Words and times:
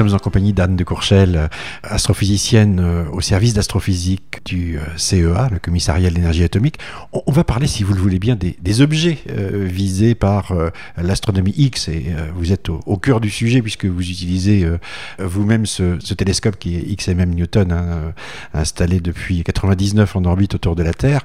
Nous 0.00 0.08
sommes 0.08 0.16
en 0.16 0.18
compagnie 0.18 0.54
d'Anne 0.54 0.76
de 0.76 0.84
Courchel, 0.84 1.50
astrophysicienne 1.82 2.80
euh, 2.80 3.04
au 3.12 3.20
service 3.20 3.52
d'astrophysique 3.52 4.40
du 4.46 4.78
euh, 4.78 4.80
CEA, 4.96 5.50
le 5.52 5.58
commissariat 5.58 6.08
de 6.08 6.14
l'énergie 6.14 6.42
atomique. 6.42 6.78
On 7.12 7.30
va 7.30 7.44
parler, 7.44 7.66
si 7.66 7.82
vous 7.82 7.92
le 7.92 8.00
voulez 8.00 8.18
bien, 8.18 8.34
des, 8.34 8.80
objets 8.80 9.18
euh, 9.28 9.66
visés 9.70 10.14
par 10.14 10.54
l'astronomie 10.96 11.52
X. 11.54 11.88
Et 11.88 12.14
vous 12.34 12.50
êtes 12.50 12.70
au, 12.70 12.96
cœur 12.96 13.20
du 13.20 13.28
sujet 13.28 13.60
puisque 13.60 13.84
vous 13.84 14.00
utilisez 14.00 14.66
vous-même 15.18 15.66
ce, 15.66 15.98
télescope 16.14 16.56
qui 16.58 16.76
est 16.76 16.96
XMM 16.96 17.34
Newton, 17.34 17.70
hein, 17.70 18.14
installé 18.54 19.00
depuis 19.00 19.42
99 19.42 20.16
en 20.16 20.24
orbite 20.24 20.54
autour 20.54 20.76
de 20.76 20.82
la 20.82 20.94
Terre 20.94 21.20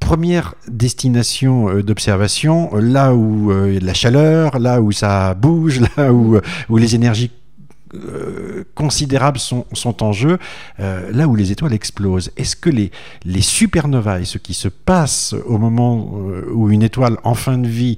première 0.00 0.54
destination 0.68 1.80
d'observation, 1.82 2.74
là 2.76 3.14
où 3.14 3.52
de 3.52 3.84
la 3.84 3.92
chaleur, 3.92 4.58
là 4.58 4.80
où 4.80 4.90
ça 4.90 5.34
bouge, 5.34 5.80
là 5.98 6.14
où 6.14 6.40
les 6.78 6.94
énergies 6.94 7.30
euh, 7.94 8.64
considérables 8.74 9.38
sont, 9.38 9.64
en 10.02 10.12
jeu 10.12 10.38
euh, 10.78 11.10
là 11.12 11.26
où 11.26 11.34
les 11.34 11.52
étoiles 11.52 11.72
explosent. 11.72 12.30
Est-ce 12.36 12.54
que 12.54 12.68
les, 12.68 12.90
les 13.24 13.40
supernovae, 13.40 14.24
ce 14.24 14.38
qui 14.38 14.54
se 14.54 14.68
passe 14.68 15.34
au 15.46 15.58
moment 15.58 16.12
euh, 16.16 16.50
où 16.52 16.70
une 16.70 16.82
étoile 16.82 17.16
en 17.24 17.34
fin 17.34 17.58
de 17.58 17.68
vie 17.68 17.96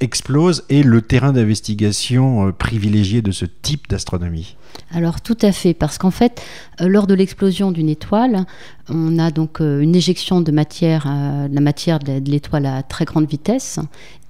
explose, 0.00 0.64
est 0.68 0.82
le 0.82 1.00
terrain 1.02 1.32
d'investigation 1.32 2.52
privilégié 2.52 3.22
de 3.22 3.32
ce 3.32 3.44
type 3.44 3.88
d'astronomie? 3.88 4.56
Alors 4.90 5.20
tout 5.20 5.38
à 5.42 5.52
fait, 5.52 5.72
parce 5.72 5.98
qu'en 5.98 6.10
fait, 6.10 6.42
lors 6.80 7.06
de 7.06 7.14
l'explosion 7.14 7.70
d'une 7.70 7.88
étoile, 7.88 8.44
on 8.88 9.18
a 9.18 9.30
donc 9.30 9.60
une 9.60 9.94
éjection 9.94 10.40
de 10.40 10.50
matière, 10.50 11.06
la 11.06 11.60
matière 11.60 12.00
de 12.00 12.30
l'étoile 12.30 12.66
à 12.66 12.82
très 12.82 13.04
grande 13.04 13.28
vitesse, 13.28 13.78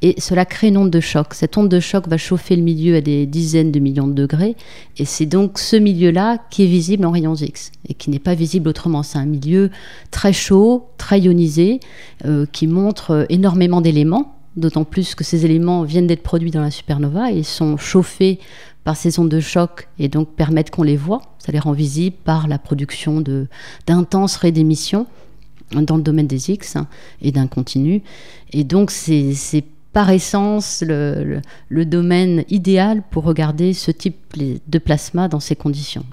et 0.04 0.20
cela 0.20 0.44
crée 0.44 0.68
une 0.68 0.76
onde 0.76 0.90
de 0.90 1.00
choc. 1.00 1.32
Cette 1.32 1.56
onde 1.56 1.70
de 1.70 1.80
choc 1.80 2.06
va 2.08 2.18
chauffer 2.18 2.56
le 2.56 2.62
milieu 2.62 2.96
à 2.96 3.00
des 3.00 3.24
dizaines 3.24 3.72
de 3.72 3.80
millions 3.80 4.06
de 4.06 4.12
degrés, 4.12 4.54
et 4.98 5.06
c'est 5.06 5.24
donc 5.24 5.58
ce 5.58 5.76
milieu-là 5.76 6.36
qui 6.50 6.64
est 6.64 6.66
visible 6.66 7.06
en 7.06 7.10
rayons 7.10 7.34
X, 7.34 7.72
et 7.88 7.94
qui 7.94 8.10
n'est 8.10 8.18
pas 8.18 8.34
visible 8.34 8.68
autrement. 8.68 9.02
C'est 9.02 9.16
un 9.16 9.24
milieu 9.24 9.70
très 10.10 10.34
chaud, 10.34 10.90
très 10.98 11.20
ionisé, 11.20 11.80
euh, 12.26 12.44
qui 12.52 12.66
montre 12.66 13.12
euh, 13.12 13.24
énormément 13.30 13.80
d'éléments, 13.80 14.36
d'autant 14.56 14.84
plus 14.84 15.14
que 15.14 15.24
ces 15.24 15.46
éléments 15.46 15.84
viennent 15.84 16.06
d'être 16.06 16.22
produits 16.22 16.50
dans 16.50 16.60
la 16.60 16.70
supernova 16.70 17.32
et 17.32 17.42
sont 17.42 17.78
chauffés 17.78 18.40
par 18.84 18.98
ces 18.98 19.18
ondes 19.18 19.30
de 19.30 19.40
choc 19.40 19.88
et 19.98 20.08
donc 20.08 20.28
permettent 20.34 20.70
qu'on 20.70 20.82
les 20.82 20.98
voit. 20.98 21.22
Ça 21.38 21.50
les 21.50 21.58
rend 21.58 21.72
visibles 21.72 22.16
par 22.24 22.46
la 22.46 22.58
production 22.58 23.24
d'intenses 23.86 24.36
raies 24.36 24.52
d'émission 24.52 25.06
dans 25.72 25.96
le 25.96 26.02
domaine 26.02 26.26
des 26.26 26.50
X 26.50 26.76
et 27.22 27.32
d'un 27.32 27.46
continu. 27.46 28.02
Et 28.52 28.64
donc, 28.64 28.90
c'est 28.90 29.32
par 29.94 30.10
essence 30.10 30.84
le, 30.86 31.40
domaine 31.86 32.44
idéal 32.50 33.02
pour 33.10 33.24
regarder 33.24 33.72
ce 33.72 33.90
type 33.90 34.16
de 34.36 34.78
plasma 34.78 35.28
dans 35.28 35.40
ces 35.40 35.56
conditions. 35.56 36.04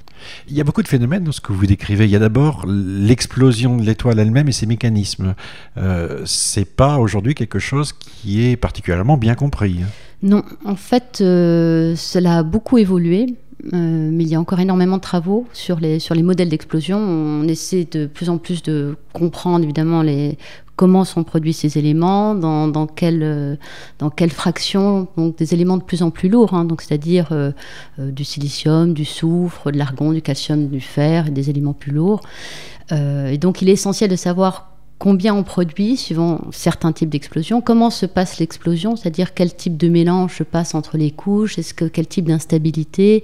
Il 0.48 0.56
y 0.56 0.62
a 0.62 0.64
beaucoup 0.64 0.84
de 0.84 0.88
phénomènes 0.88 1.24
dans 1.24 1.32
ce 1.32 1.42
que 1.42 1.52
vous 1.52 1.66
décrivez. 1.66 2.06
Il 2.06 2.12
y 2.12 2.16
a 2.16 2.20
d'abord 2.20 2.64
l'explosion 2.68 3.78
de 3.78 3.82
l'étoile 3.82 4.20
elle-même 4.20 4.48
et 4.48 4.52
ses 4.52 4.68
mécanismes. 4.68 5.34
Euh, 5.78 6.22
c'est 6.26 6.76
pas 6.76 7.00
aujourd'hui 7.00 7.34
quelque 7.34 7.58
chose 7.58 7.92
qui 7.92 8.46
est 8.46 8.56
particulièrement 8.56 9.18
bien 9.18 9.34
compris. 9.34 9.80
Non, 10.22 10.44
en 10.64 10.76
fait, 10.76 11.18
euh, 11.22 11.96
cela 11.96 12.38
a 12.38 12.44
beaucoup 12.44 12.78
évolué. 12.78 13.36
Euh, 13.74 14.10
mais 14.12 14.24
il 14.24 14.28
y 14.28 14.34
a 14.34 14.40
encore 14.40 14.60
énormément 14.60 14.98
de 14.98 15.04
travaux 15.04 15.46
sur 15.54 15.80
les, 15.80 16.00
sur 16.00 16.16
les 16.16 16.24
modèles 16.24 16.50
d'explosion. 16.50 16.98
On 16.98 17.48
essaie 17.48 17.88
de 17.92 18.08
plus 18.08 18.30
en 18.30 18.40
plus 18.40 18.64
de 18.64 18.96
comprendre 19.14 19.64
évidemment 19.64 20.02
les, 20.02 20.40
comment 20.82 21.06
sont 21.06 21.24
produits 21.24 21.54
ces 21.54 21.78
éléments, 21.78 22.34
dans, 22.34 22.68
dans, 22.68 22.88
quelle, 22.88 23.22
euh, 23.22 23.56
dans 24.00 24.10
quelle 24.10 24.32
fraction, 24.32 25.08
des 25.16 25.54
éléments 25.54 25.78
de 25.78 25.84
plus 25.84 26.02
en 26.02 26.10
plus 26.10 26.28
lourds, 26.28 26.56
hein, 26.56 26.68
c'est-à-dire 26.80 27.28
euh, 27.34 27.52
du 28.00 28.24
silicium, 28.26 28.92
du 28.92 29.06
soufre, 29.06 29.72
de 29.72 29.78
l'argon, 29.78 30.12
du 30.12 30.24
calcium, 30.24 30.70
du 30.70 30.82
fer, 30.82 31.28
et 31.28 31.30
des 31.30 31.52
éléments 31.52 31.74
plus 31.74 31.92
lourds. 31.92 32.22
et 32.90 33.38
donc 33.38 33.62
il 33.62 33.70
est 33.70 33.74
essentiel 33.74 34.10
de 34.10 34.16
savoir 34.16 34.72
combien 34.98 35.36
on 35.36 35.44
produit 35.44 35.98
suivant 35.98 36.42
certains 36.52 36.92
types 36.92 37.10
d'explosions, 37.10 37.62
comment 37.62 37.92
se 37.92 38.08
passe 38.08 38.40
l'explosion, 38.40 38.96
c'est-à-dire 38.96 39.36
quel 39.36 39.56
type 39.56 39.78
de 39.78 39.88
mélange 39.88 40.36
se 40.38 40.44
passe 40.44 40.74
entre 40.74 40.98
les 40.98 41.12
couches, 41.12 41.58
quel 41.94 42.08
type 42.08 42.26
d'instabilité 42.26 43.24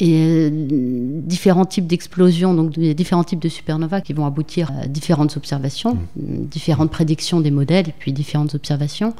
et 0.00 0.14
euh, 0.14 0.50
différents 0.52 1.64
types 1.64 1.86
d'explosions, 1.86 2.54
donc 2.54 2.78
différents 2.78 3.24
types 3.24 3.40
de 3.40 3.48
supernovas 3.48 4.00
qui 4.00 4.12
vont 4.12 4.26
aboutir 4.26 4.70
à 4.80 4.86
différentes 4.86 5.36
observations, 5.36 5.94
mmh. 5.94 6.44
différentes 6.50 6.90
prédictions 6.90 7.40
des 7.40 7.50
modèles 7.50 7.88
et 7.88 7.94
puis 7.98 8.12
différentes 8.12 8.54
observations. 8.54 9.14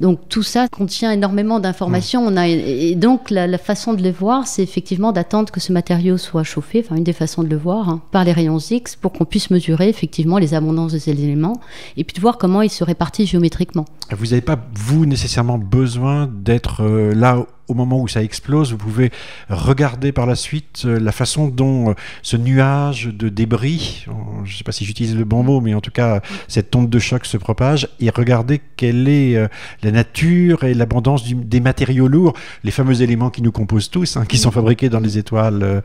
Donc 0.00 0.20
tout 0.28 0.42
ça 0.42 0.66
contient 0.68 1.12
énormément 1.12 1.60
d'informations. 1.60 2.22
Mmh. 2.22 2.32
On 2.32 2.36
a 2.36 2.48
et 2.48 2.94
donc 2.96 3.30
la, 3.30 3.58
façon 3.58 3.94
de 3.94 4.02
les 4.02 4.10
voir, 4.10 4.46
c'est 4.46 4.62
effectivement 4.62 5.12
d'attendre 5.12 5.50
que 5.50 5.60
ce 5.60 5.72
matériau 5.72 6.16
soit 6.16 6.44
chauffé, 6.44 6.82
enfin 6.84 6.96
une 6.96 7.04
des 7.04 7.12
façons 7.12 7.42
de 7.42 7.48
le 7.48 7.56
voir, 7.56 7.88
hein, 7.88 8.00
par 8.10 8.24
les 8.24 8.32
rayons 8.32 8.58
X 8.58 8.96
pour 8.96 9.12
qu'on 9.12 9.24
puisse 9.24 9.50
mesurer 9.50 9.88
effectivement 9.88 10.38
les 10.38 10.54
abondances 10.54 10.92
de 10.92 10.98
ces 10.98 11.10
éléments 11.10 11.60
et 11.96 12.04
puis 12.04 12.14
de 12.14 12.20
voir 12.20 12.38
comment 12.38 12.62
ils 12.62 12.70
se 12.70 12.84
répartissent 12.84 13.30
géométriquement. 13.30 13.84
Vous 14.10 14.26
n'avez 14.26 14.40
pas 14.40 14.58
vous 14.74 15.06
nécessairement 15.06 15.58
besoin 15.58 16.28
d'être 16.32 16.82
euh, 16.82 17.14
là 17.14 17.46
au 17.68 17.74
moment 17.74 18.00
où 18.00 18.08
ça 18.08 18.22
explose, 18.22 18.72
vous 18.72 18.78
pouvez 18.78 19.10
regarder 19.48 20.12
par 20.12 20.26
la 20.26 20.34
suite 20.34 20.82
euh, 20.86 20.98
la 20.98 21.12
façon 21.12 21.48
dont 21.48 21.90
euh, 21.90 21.94
ce 22.22 22.36
nuage 22.36 23.06
de 23.06 23.28
débris, 23.28 24.06
je 24.44 24.52
ne 24.52 24.56
sais 24.56 24.64
pas 24.64 24.72
si 24.72 24.84
j'utilise 24.84 25.16
le 25.16 25.24
bon 25.24 25.42
mot, 25.42 25.60
mais 25.60 25.74
en 25.74 25.80
tout 25.80 25.90
cas 25.90 26.20
cette 26.48 26.74
onde 26.74 26.88
de 26.88 26.98
choc 26.98 27.26
se 27.26 27.36
propage, 27.36 27.88
et 28.00 28.10
regarder 28.10 28.60
quelle 28.76 29.08
est 29.08 29.36
euh, 29.36 29.48
la 29.82 29.92
nature 29.92 30.64
et 30.64 30.74
l'abondance 30.74 31.24
des 31.24 31.60
matériaux 31.60 32.08
lourds, 32.08 32.34
les 32.64 32.70
fameux 32.70 33.02
éléments 33.02 33.30
qui 33.30 33.42
nous 33.42 33.52
composent 33.52 33.90
tous, 33.90 34.16
hein, 34.16 34.24
qui 34.26 34.38
sont 34.38 34.50
fabriqués 34.50 34.88
dans 34.88 35.00
les 35.00 35.18
étoiles 35.18 35.82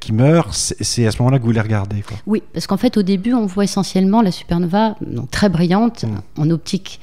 qui 0.00 0.12
meurent, 0.12 0.54
c'est 0.54 1.06
à 1.06 1.10
ce 1.10 1.18
moment-là 1.18 1.38
que 1.38 1.44
vous 1.44 1.52
les 1.52 1.60
regardez. 1.60 2.02
Oui, 2.26 2.42
parce 2.52 2.66
qu'en 2.66 2.76
fait 2.76 2.96
au 2.96 3.02
début 3.02 3.32
on 3.32 3.46
voit 3.46 3.64
essentiellement 3.64 4.22
la 4.22 4.30
supernova 4.30 4.96
très 5.30 5.48
brillante 5.48 6.04
mmh. 6.04 6.40
en 6.40 6.50
optique. 6.50 7.00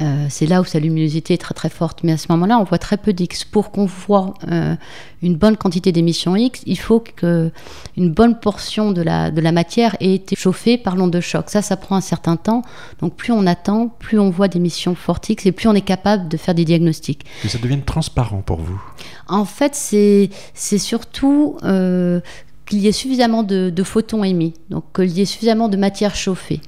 Euh, 0.00 0.26
c'est 0.30 0.46
là 0.46 0.60
où 0.60 0.64
sa 0.64 0.78
luminosité 0.78 1.34
est 1.34 1.38
très 1.38 1.54
très 1.54 1.68
forte. 1.68 2.04
Mais 2.04 2.12
à 2.12 2.16
ce 2.16 2.26
moment-là, 2.30 2.58
on 2.58 2.64
voit 2.64 2.78
très 2.78 2.96
peu 2.96 3.12
d'X. 3.12 3.44
Pour 3.44 3.72
qu'on 3.72 3.86
voit 3.86 4.34
euh, 4.50 4.76
une 5.22 5.36
bonne 5.36 5.56
quantité 5.56 5.90
d'émissions 5.90 6.36
X, 6.36 6.62
il 6.66 6.78
faut 6.78 7.00
qu'une 7.00 7.50
bonne 7.96 8.38
portion 8.38 8.92
de 8.92 9.02
la, 9.02 9.30
de 9.30 9.40
la 9.40 9.52
matière 9.52 9.96
ait 10.00 10.14
été 10.14 10.36
chauffée 10.36 10.78
par 10.78 10.94
l'onde 10.94 11.10
de 11.10 11.20
choc. 11.20 11.50
Ça, 11.50 11.62
ça 11.62 11.76
prend 11.76 11.96
un 11.96 12.00
certain 12.00 12.36
temps. 12.36 12.62
Donc 13.00 13.16
plus 13.16 13.32
on 13.32 13.46
attend, 13.46 13.88
plus 13.88 14.18
on 14.18 14.30
voit 14.30 14.48
d'émissions 14.48 14.94
fortes 14.94 15.28
X 15.28 15.46
et 15.46 15.52
plus 15.52 15.68
on 15.68 15.74
est 15.74 15.80
capable 15.80 16.28
de 16.28 16.36
faire 16.36 16.54
des 16.54 16.64
diagnostics. 16.64 17.24
Que 17.42 17.48
ça 17.48 17.58
devienne 17.58 17.82
transparent 17.82 18.42
pour 18.42 18.60
vous 18.60 18.80
En 19.26 19.44
fait, 19.44 19.74
c'est 19.74 20.78
surtout... 20.78 21.56
Euh, 21.64 22.20
qu'il 22.68 22.80
y 22.80 22.86
ait 22.86 22.92
suffisamment 22.92 23.44
de, 23.44 23.70
de 23.70 23.82
photons 23.82 24.22
émis, 24.24 24.52
donc 24.68 24.84
qu'il 24.94 25.10
y 25.10 25.22
ait 25.22 25.24
suffisamment 25.24 25.70
de 25.70 25.78
matière 25.78 26.14
chauffée. 26.14 26.60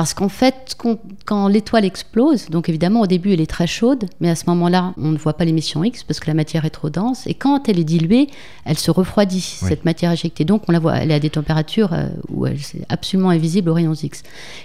Parce 0.00 0.14
qu'en 0.14 0.30
fait, 0.30 0.78
quand 1.26 1.48
l'étoile 1.48 1.84
explose, 1.84 2.48
donc 2.48 2.70
évidemment 2.70 3.02
au 3.02 3.06
début 3.06 3.34
elle 3.34 3.40
est 3.42 3.50
très 3.50 3.66
chaude, 3.66 4.06
mais 4.18 4.30
à 4.30 4.34
ce 4.34 4.44
moment-là 4.46 4.94
on 4.96 5.08
ne 5.08 5.18
voit 5.18 5.34
pas 5.34 5.44
l'émission 5.44 5.84
X 5.84 6.04
parce 6.04 6.20
que 6.20 6.26
la 6.28 6.32
matière 6.32 6.64
est 6.64 6.70
trop 6.70 6.88
dense, 6.88 7.26
et 7.26 7.34
quand 7.34 7.68
elle 7.68 7.78
est 7.78 7.84
diluée, 7.84 8.28
elle 8.64 8.78
se 8.78 8.90
refroidit, 8.90 9.42
cette 9.42 9.84
matière 9.84 10.10
éjectée. 10.10 10.46
Donc 10.46 10.62
on 10.68 10.72
la 10.72 10.78
voit, 10.78 10.96
elle 10.96 11.10
est 11.10 11.14
à 11.16 11.20
des 11.20 11.28
températures 11.28 11.92
euh, 11.92 12.08
où 12.30 12.46
elle 12.46 12.54
est 12.54 12.86
absolument 12.88 13.28
invisible 13.28 13.68
aux 13.68 13.74
rayons 13.74 13.92
X. 13.92 14.22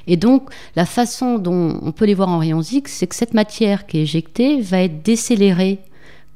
Et 0.07 0.15
donc 0.15 0.51
la 0.77 0.85
façon 0.85 1.37
dont 1.37 1.81
on 1.81 1.91
peut 1.91 2.05
les 2.05 2.13
voir 2.13 2.29
en 2.29 2.37
rayons 2.37 2.61
X, 2.61 2.93
c'est 2.93 3.07
que 3.07 3.15
cette 3.15 3.33
matière 3.33 3.87
qui 3.87 3.97
est 3.97 4.03
éjectée 4.03 4.61
va 4.61 4.83
être 4.83 5.03
décélérée 5.03 5.79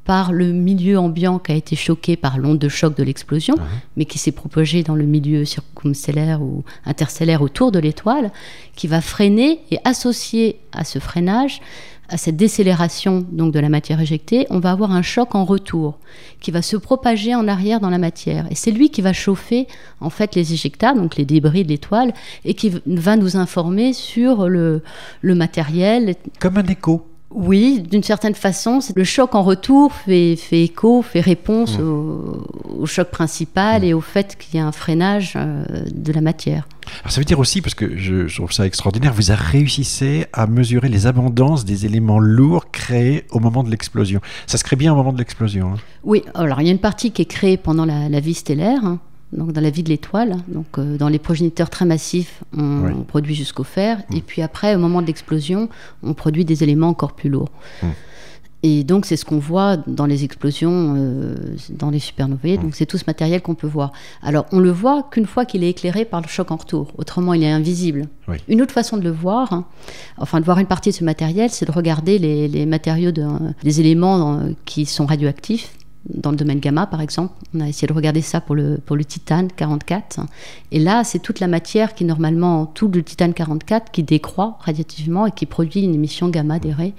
par 0.10 0.32
le 0.32 0.54
milieu 0.54 0.98
ambiant 0.98 1.38
qui 1.38 1.52
a 1.52 1.56
été 1.56 1.76
choqué 1.76 2.16
par 2.16 2.40
l'onde 2.40 2.58
de 2.58 2.68
choc 2.68 2.98
de 2.98 3.04
l'explosion, 3.04 3.54
ah 3.60 3.64
mais 3.96 4.06
qui 4.06 4.18
s'est 4.18 4.32
propagé 4.32 4.82
dans 4.82 4.96
le 4.96 5.06
milieu 5.06 5.46
circumstellaire 5.46 6.42
ou 6.42 6.64
interstellaire 6.84 7.44
autour 7.44 7.72
de 7.72 7.78
l'étoile, 7.78 8.32
qui 8.76 8.88
va 8.88 9.02
freiner 9.02 9.60
et 9.70 9.78
associé 9.84 10.62
à 10.72 10.84
ce 10.84 10.98
freinage, 10.98 11.62
à 12.08 12.18
cette 12.18 12.38
décélération 12.38 13.24
donc 13.32 13.54
de 13.54 13.60
la 13.60 13.70
matière 13.70 14.02
éjectée, 14.02 14.48
on 14.50 14.58
va 14.58 14.72
avoir 14.72 14.94
un 14.94 15.04
choc 15.04 15.36
en 15.36 15.46
retour 15.46 16.00
qui 16.40 16.50
va 16.50 16.64
se 16.64 16.76
propager 16.76 17.36
en 17.36 17.48
arrière 17.48 17.80
dans 17.80 17.92
la 17.92 18.00
matière. 18.00 18.48
Et 18.50 18.56
c'est 18.56 18.72
lui 18.72 18.90
qui 18.90 19.04
va 19.04 19.14
chauffer 19.14 19.68
en 20.00 20.10
fait 20.10 20.34
les 20.34 20.54
éjectats, 20.54 20.96
donc 20.96 21.18
les 21.18 21.26
débris 21.26 21.66
de 21.66 21.70
l'étoile, 21.70 22.16
et 22.46 22.56
qui 22.56 22.74
va 22.88 23.16
nous 23.16 23.38
informer 23.38 23.94
sur 23.94 24.50
le, 24.50 24.82
le 25.22 25.36
matériel. 25.36 26.16
Comme 26.40 26.58
un 26.58 26.66
écho. 26.66 27.09
Oui, 27.32 27.84
d'une 27.88 28.02
certaine 28.02 28.34
façon, 28.34 28.80
le 28.96 29.04
choc 29.04 29.36
en 29.36 29.44
retour 29.44 29.94
fait, 29.94 30.36
écho, 30.52 31.04
fait 31.04 31.22
réponse 31.22 31.78
mmh. 31.78 31.84
au, 31.84 32.86
choc 32.86 33.10
principal 33.12 33.82
mmh. 33.82 33.86
et 33.86 33.94
au 33.94 34.02
fait 34.02 34.36
qu'il 34.36 34.60
y 34.60 34.64
a 34.64 34.66
un 34.66 34.72
freinage 34.72 35.34
euh, 35.36 35.64
de 35.94 36.12
la 36.12 36.22
matière. 36.22 36.68
Alors 37.02 37.12
ça 37.12 37.22
veut 37.22 37.26
dire 37.26 37.38
aussi, 37.38 37.62
parce 37.62 37.76
que 37.76 37.98
je, 37.98 38.34
trouve 38.36 38.52
ça 38.52 38.66
extraordinaire, 38.66 39.14
vous 39.14 39.24
réussissez 39.30 40.26
à 40.34 40.48
mesurer 40.48 40.90
les 40.90 41.06
abondances 41.06 41.66
des 41.66 41.86
éléments 41.86 42.20
lourds 42.20 42.72
créés 42.72 43.26
au 43.30 43.40
moment 43.40 43.64
de 43.64 43.70
l'explosion. 43.70 44.22
Ça 44.48 44.58
se 44.58 44.64
crée 44.64 44.76
bien 44.76 44.92
au 44.94 44.96
moment 44.96 45.14
de 45.14 45.20
l'explosion. 45.20 45.74
Hein. 45.74 45.78
Oui, 46.04 46.24
alors 46.34 46.62
il 46.62 46.66
y 46.66 46.70
a 46.70 46.74
une 46.74 46.80
partie 46.80 47.12
qui 47.12 47.22
est 47.22 47.26
créée 47.26 47.58
pendant 47.58 47.86
la, 47.86 48.20
vie 48.20 48.34
stellaire, 48.34 48.84
hein 48.86 49.00
donc 49.34 49.52
dans 49.52 49.62
la 49.62 49.70
vie 49.70 49.84
de 49.84 49.90
l'étoile. 49.90 50.38
Donc 50.48 50.78
euh, 50.78 50.98
dans 50.98 51.10
les 51.10 51.20
progéniteurs 51.20 51.70
très 51.70 51.86
massifs, 51.86 52.44
on, 52.58 53.04
produit 53.08 53.36
jusqu'au 53.36 53.64
fer, 53.64 54.00
mm. 54.10 54.16
et 54.16 54.22
puis 54.22 54.42
après, 54.42 54.76
au 54.76 54.80
moment 54.80 55.02
de 55.02 55.08
l'explosion, 55.08 55.70
on 56.04 56.14
produit 56.14 56.46
des 56.46 56.64
éléments 56.64 56.90
encore 56.90 57.14
plus 57.14 57.30
lourds. 57.30 57.52
Mm. 57.84 57.88
Et 58.62 58.84
donc, 58.84 59.06
c'est 59.06 59.16
ce 59.16 59.24
qu'on 59.24 59.40
voit 59.40 59.78
dans 59.88 60.06
les 60.06 60.26
explosions, 60.26 60.94
euh, 60.98 61.36
dans 61.70 61.90
les 61.90 62.00
supernovae. 62.00 62.58
Donc, 62.58 62.76
c'est 62.76 62.86
tout 62.86 62.98
ce 62.98 63.06
matériel 63.08 63.42
qu'on 63.42 63.56
peut 63.56 63.68
voir. 63.68 63.94
Alors, 64.22 64.48
on 64.52 64.60
le 64.60 64.70
voit 64.70 65.08
qu'une 65.12 65.26
fois 65.26 65.46
qu'il 65.46 65.64
est 65.64 65.70
éclairé 65.70 66.04
par 66.04 66.20
le 66.20 66.28
choc 66.28 66.52
en 66.52 66.58
retour. 66.58 66.92
Autrement, 66.98 67.34
il 67.34 67.42
est 67.42 67.50
invisible. 67.50 68.10
Une 68.50 68.62
autre 68.62 68.74
façon 68.74 68.98
de 68.98 69.04
le 69.04 69.12
voir, 69.12 69.54
hein, 69.54 69.66
enfin, 70.18 70.42
de 70.42 70.46
voir 70.46 70.60
une 70.60 70.68
partie 70.68 70.90
de 70.90 70.96
ce 70.96 71.06
matériel, 71.06 71.50
c'est 71.50 71.66
de 71.66 71.72
regarder 71.72 72.20
les, 72.20 72.66
matériaux, 72.66 73.12
de, 73.12 73.26
les 73.64 73.80
éléments 73.80 74.42
qui 74.66 74.86
sont 74.86 75.06
radioactifs 75.06 75.74
dans 76.08 76.32
le 76.32 76.38
domaine 76.38 76.60
gamma, 76.60 76.88
par 76.88 77.02
exemple. 77.02 77.34
On 77.54 77.60
a 77.60 77.68
essayé 77.68 77.88
de 77.88 77.94
regarder 77.94 78.22
ça 78.22 78.42
pour 78.42 78.56
le, 78.56 78.78
pour 78.78 78.96
le 78.96 79.06
titane 79.06 79.50
44. 79.56 80.22
Et 80.72 80.80
là, 80.80 81.04
c'est 81.04 81.20
toute 81.20 81.40
la 81.40 81.48
matière 81.48 81.94
qui, 81.94 82.06
normalement, 82.06 82.66
tout 82.66 82.88
le 82.88 83.04
titane 83.04 83.34
44 83.34 83.92
qui 83.92 84.04
décroît 84.04 84.58
radiativement 84.62 85.26
et 85.26 85.32
qui 85.32 85.46
produit 85.46 85.82
une 85.82 85.94
émission 85.94 86.30
gamma 86.30 86.60
des 86.60 86.72
raies 86.72 86.94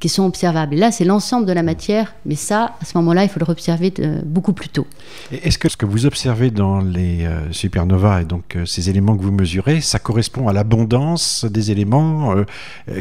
qui 0.00 0.08
sont 0.08 0.24
observables. 0.24 0.74
Et 0.74 0.78
là, 0.78 0.90
c'est 0.90 1.04
l'ensemble 1.04 1.46
de 1.46 1.52
la 1.52 1.62
matière, 1.62 2.14
mais 2.24 2.34
ça, 2.34 2.74
à 2.80 2.84
ce 2.84 2.96
moment-là, 2.98 3.22
il 3.22 3.28
faut 3.28 3.38
le 3.38 3.50
observer 3.50 3.92
euh, 3.98 4.20
beaucoup 4.24 4.52
plus 4.52 4.68
tôt. 4.68 4.86
Est-ce 5.30 5.58
que 5.58 5.68
ce 5.68 5.76
que 5.76 5.86
vous 5.86 6.06
observez 6.06 6.50
dans 6.50 6.80
les 6.80 7.26
euh, 7.26 7.52
supernovas 7.52 8.22
et 8.22 8.24
donc 8.24 8.56
euh, 8.56 8.64
ces 8.64 8.88
éléments 8.88 9.16
que 9.16 9.22
vous 9.22 9.32
mesurez, 9.32 9.80
ça 9.80 9.98
correspond 9.98 10.48
à 10.48 10.52
l'abondance 10.52 11.44
des 11.44 11.70
éléments 11.70 12.34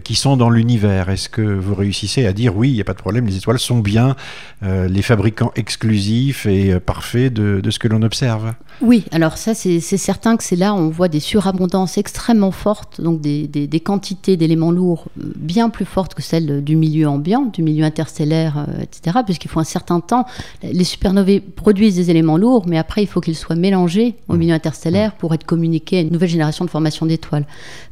qui 0.04 0.16
sont 0.16 0.36
dans 0.38 0.50
l'univers? 0.50 1.10
Est-ce 1.10 1.30
que 1.30 1.42
vous 1.42 1.75
réussissez 1.75 2.25
à 2.25 2.34
dire 2.34 2.56
oui, 2.57 2.69
il 2.69 2.74
n'y 2.74 2.81
a 2.81 2.84
pas 2.84 2.94
de 2.94 3.00
problème, 3.00 3.25
les 3.25 3.38
étoiles 3.38 3.60
sont 3.60 3.80
bien 3.80 4.16
les 4.62 5.02
fabricants 5.02 5.52
exclusifs 5.56 6.45
et 6.45 6.80
parfaits 6.80 7.31
de, 7.31 7.62
de 7.62 7.72
ce 7.72 7.80
que 7.80 7.88
l'on 7.88 8.02
observe? 8.02 8.54
Oui, 8.81 9.06
alors 9.12 9.38
ça, 9.38 9.54
c'est 9.54 9.80
certain 9.80 10.36
que 10.36 10.44
c'est 10.44 10.56
là 10.56 10.74
où 10.74 10.78
on 10.78 10.90
voit 10.90 11.07
des 11.07 11.19
surabondances 11.19 11.98
extrêmement 11.98 12.52
fortes, 12.52 13.02
donc 13.02 13.22
des, 13.22 13.48
des, 13.48 13.68
des 13.68 13.80
quantités 13.80 14.38
d'éléments 14.38 14.72
lourds 14.72 15.06
bien 15.16 15.69
plus 15.69 15.86
fortes 15.86 16.13
que 16.13 16.22
celles 16.22 16.63
du 16.63 16.75
milieu 16.75 16.88
milieu 16.89 17.07
ambiant, 17.07 17.45
du 17.45 17.62
milieu 17.62 17.86
interstellaire, 17.86 18.65
euh, 18.68 18.81
etc. 18.81 19.19
Puisqu'il 19.25 19.50
faut 19.50 19.59
un 19.59 19.63
certain 19.63 20.00
temps. 20.00 20.25
Les 20.63 20.83
supernovae 20.83 21.39
produisent 21.39 21.95
des 21.95 22.09
éléments 22.09 22.38
lourds, 22.38 22.65
mais 22.68 22.77
après, 22.77 23.03
il 23.03 23.07
faut 23.07 23.21
qu'ils 23.21 23.36
soient 23.36 23.56
mélangés 23.56 24.15
au 24.27 24.36
milieu 24.36 24.53
interstellaire 24.53 25.13
pour 25.13 25.33
être 25.33 25.45
communiqués 25.45 26.00
à 26.00 26.01
une 26.01 26.12
nouvelle 26.12 26.30
génération 26.30 26.65
de 26.65 26.69
formation 26.69 27.06
d'étoiles. 27.06 27.45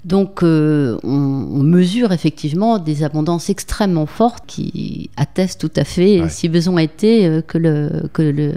Donc, 0.06 0.44
euh, 0.44 0.98
on, 1.04 1.68
mesure 1.68 2.14
effectivement 2.14 2.80
des 2.80 3.04
abondances 3.04 3.50
extrêmement 3.50 4.06
fortes 4.06 4.46
qui 4.48 5.10
attestent 5.18 5.60
tout 5.60 5.72
à 5.76 5.84
fait, 5.84 6.22
si 6.30 6.48
besoin 6.48 6.82
était, 6.82 7.26
euh, 7.26 7.42
que, 7.42 7.58
le, 7.58 8.08
que 8.14 8.22
le, 8.22 8.54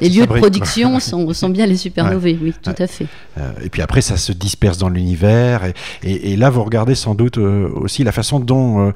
les 0.00 0.08
lieux 0.08 0.26
de 0.26 0.32
production 0.32 0.98
sont, 0.98 1.32
sont, 1.32 1.48
bien 1.50 1.66
les 1.66 1.76
supernovae. 1.76 2.36
Oui, 2.42 2.52
tout 2.62 2.74
à 2.76 2.86
fait. 2.86 3.06
et 3.62 3.68
puis 3.68 3.80
après, 3.80 4.00
ça 4.00 4.16
se 4.16 4.32
disperse 4.32 4.78
dans 4.78 4.88
l'univers. 4.88 5.64
Et, 6.02 6.32
et, 6.32 6.36
là, 6.36 6.50
vous 6.50 6.64
regardez 6.64 6.96
sans 6.96 7.14
doute 7.14 7.38
aussi 7.38 8.02
la 8.02 8.12
façon 8.12 8.40
dont 8.40 8.92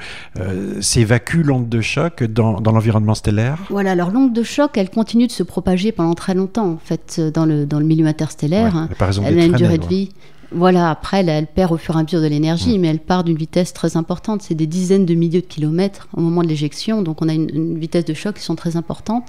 s'évacue 0.83 1.43
l'onde 1.43 1.69
de 1.69 1.81
choc 1.81 2.23
dans, 2.25 2.61
dans 2.61 2.73
l'environnement 2.73 3.15
stellaire 3.15 3.59
Voilà, 3.71 3.93
alors 3.93 4.11
l'onde 4.11 4.33
de 4.33 4.43
choc, 4.43 4.73
elle 4.77 4.91
continue 4.91 5.27
de 5.27 5.33
se 5.33 5.43
propager 5.43 5.93
pendant 5.93 6.15
très 6.15 6.35
longtemps, 6.35 6.73
en 6.73 6.79
fait, 6.79 7.21
dans 7.33 7.47
le, 7.47 7.67
dans 7.67 7.79
le 7.79 7.87
milieu 7.87 8.07
interstellaire. 8.07 8.89
elle 9.25 9.39
a 9.39 9.45
une 9.45 9.53
durée 9.53 9.79
de 9.79 9.87
vie. 9.87 10.11
Voilà, 10.55 10.91
après, 10.91 11.25
elle, 11.25 11.47
perd 11.47 11.73
au 11.73 11.77
fur 11.77 11.97
et 11.97 12.01
à 12.01 12.03
mesure 12.03 12.21
de 12.21 12.27
l'énergie, 12.27 12.79
mais 12.79 12.89
elle 12.89 12.99
part 12.99 13.25
d'une 13.25 13.37
vitesse 13.37 13.73
très 13.73 13.97
importante. 13.97 14.43
C'est 14.43 14.55
des 14.55 14.67
dizaines 14.67 15.07
de 15.07 15.15
milliers 15.15 15.41
de 15.41 15.47
kilomètres 15.47 16.09
au 16.15 16.21
moment 16.21 16.43
de 16.43 16.49
l'éjection. 16.49 17.03
Donc, 17.03 17.23
on 17.23 17.29
a 17.29 17.33
une, 17.33 17.79
vitesse 17.79 18.05
de 18.05 18.15
choc 18.15 18.37
qui 18.37 18.43
sont 18.43 18.57
très 18.57 18.77
importantes. 18.77 19.29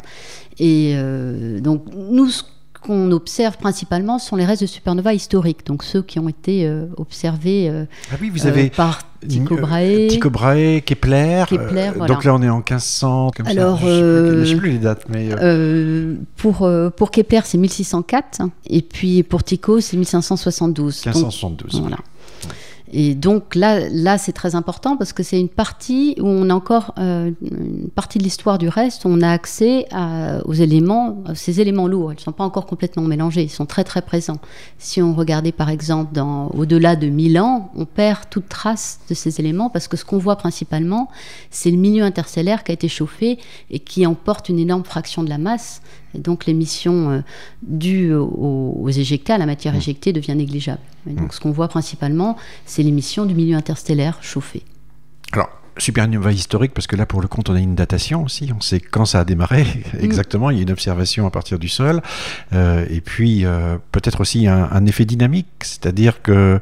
Et 0.59 0.93
euh, 0.95 1.59
donc, 1.59 1.83
nous, 1.95 2.27
ce 2.27 2.43
qu'on 2.83 3.11
observe 3.11 3.57
principalement 3.57 4.19
sont 4.19 4.35
les 4.35 4.45
restes 4.45 4.61
de 4.61 4.67
supernova 4.67 5.13
historiques, 5.13 5.65
donc 5.65 5.83
ceux 5.83 6.01
qui 6.01 6.19
ont 6.19 6.29
été 6.29 6.67
euh, 6.67 6.85
observés 6.97 7.69
euh, 7.69 7.85
ah 8.11 8.15
oui, 8.21 8.29
vous 8.29 8.45
avez 8.45 8.69
par 8.69 8.99
Tycho 9.27 9.55
Brahe. 9.55 10.07
Tycho 10.09 10.29
Brahe, 10.29 10.81
Kepler. 10.81 11.45
Donc 12.07 12.23
là, 12.25 12.35
on 12.35 12.41
est 12.41 12.49
en 12.49 12.57
1500, 12.57 13.31
comme 13.35 13.47
Alors, 13.47 13.79
ça. 13.79 13.85
Je 13.85 14.39
ne 14.39 14.45
sais, 14.45 14.55
plus 14.55 14.71
les 14.71 14.77
dates. 14.79 15.05
Mais 15.09 15.29
pour, 16.35 16.69
pour 16.95 17.11
Kepler, 17.11 17.41
c'est 17.45 17.57
1604, 17.57 18.41
et 18.67 18.81
puis 18.81 19.23
pour 19.23 19.43
Tycho, 19.43 19.79
c'est 19.79 19.97
1572. 19.97 21.05
1572. 21.05 21.79
voilà. 21.81 21.97
Et 22.95 23.15
donc 23.15 23.55
là, 23.55 23.89
là 23.89 24.19
c'est 24.19 24.31
très 24.31 24.53
important 24.53 24.97
parce 24.97 25.13
que 25.13 25.23
c'est 25.23 25.39
une 25.39 25.49
partie 25.49 26.15
où 26.19 26.27
on 26.27 26.49
a 26.51 26.53
encore 26.53 26.93
euh, 26.99 27.31
une 27.41 27.89
partie 27.89 28.19
de 28.19 28.23
l'histoire 28.23 28.59
du 28.59 28.69
reste, 28.69 29.05
où 29.05 29.09
on 29.09 29.21
a 29.21 29.29
accès 29.29 29.87
aux 30.45 30.53
éléments, 30.53 31.23
ces 31.33 31.59
éléments 31.59 31.87
lourds. 31.87 32.13
Ils 32.13 32.17
ne 32.17 32.21
sont 32.21 32.31
pas 32.31 32.43
encore 32.43 32.67
complètement 32.67 33.03
mélangés, 33.03 33.41
ils 33.41 33.49
sont 33.49 33.65
très 33.65 33.83
très 33.83 34.03
présents. 34.03 34.39
Si 34.77 35.01
on 35.01 35.13
regardait 35.13 35.51
par 35.51 35.69
exemple 35.69 36.19
au-delà 36.53 36.95
de 36.95 37.07
1000 37.07 37.39
ans, 37.39 37.71
on 37.75 37.85
perd 37.85 38.29
toute 38.29 38.47
trace 38.47 38.99
de 39.09 39.15
ces 39.15 39.39
éléments 39.39 39.69
parce 39.69 39.87
que 39.87 39.97
ce 39.97 40.05
qu'on 40.05 40.19
voit 40.19 40.35
principalement, 40.35 41.09
c'est 41.49 41.71
le 41.71 41.77
milieu 41.77 42.03
interstellaire 42.03 42.63
qui 42.63 42.71
a 42.71 42.75
été 42.75 42.87
chauffé 42.87 43.39
et 43.71 43.79
qui 43.79 44.05
emporte 44.05 44.49
une 44.49 44.59
énorme 44.59 44.83
fraction 44.83 45.23
de 45.23 45.29
la 45.29 45.39
masse. 45.39 45.81
Et 46.13 46.19
donc 46.19 46.45
l'émission 46.45 47.09
euh, 47.09 47.21
due 47.61 48.13
aux, 48.13 48.77
aux, 48.79 48.89
éjectats, 48.89 49.37
la 49.37 49.45
matière 49.45 49.73
mmh. 49.73 49.77
éjectée, 49.77 50.13
devient 50.13 50.35
négligeable. 50.35 50.81
donc 51.05 51.29
mmh. 51.29 51.31
ce 51.31 51.39
qu'on 51.39 51.51
voit 51.51 51.67
principalement, 51.67 52.37
c'est 52.65 52.83
l'émission 52.83 53.25
du 53.25 53.33
milieu 53.33 53.55
interstellaire 53.55 54.17
chauffé. 54.21 54.63
Alors, 55.31 55.49
supernova 55.77 56.31
historique, 56.31 56.73
parce 56.73 56.87
que 56.87 56.95
là, 56.95 57.05
pour 57.05 57.21
le 57.21 57.27
compte, 57.27 57.49
on 57.49 57.55
a 57.55 57.59
une 57.59 57.75
datation 57.75 58.23
aussi. 58.23 58.51
On 58.55 58.61
sait 58.61 58.79
quand 58.79 59.05
ça 59.05 59.21
a 59.21 59.25
démarré 59.25 59.63
mm. 59.63 59.99
exactement. 60.03 60.49
Il 60.49 60.57
y 60.57 60.59
a 60.59 60.63
une 60.63 60.71
observation 60.71 61.25
à 61.25 61.31
partir 61.31 61.59
du 61.59 61.69
sol. 61.69 62.01
Euh, 62.53 62.85
et 62.89 63.01
puis, 63.01 63.45
euh, 63.45 63.77
peut-être 63.91 64.21
aussi 64.21 64.47
un, 64.47 64.85
effet 64.85 65.05
dynamique. 65.05 65.47
C'est-à-dire 65.61 66.21
que, 66.21 66.59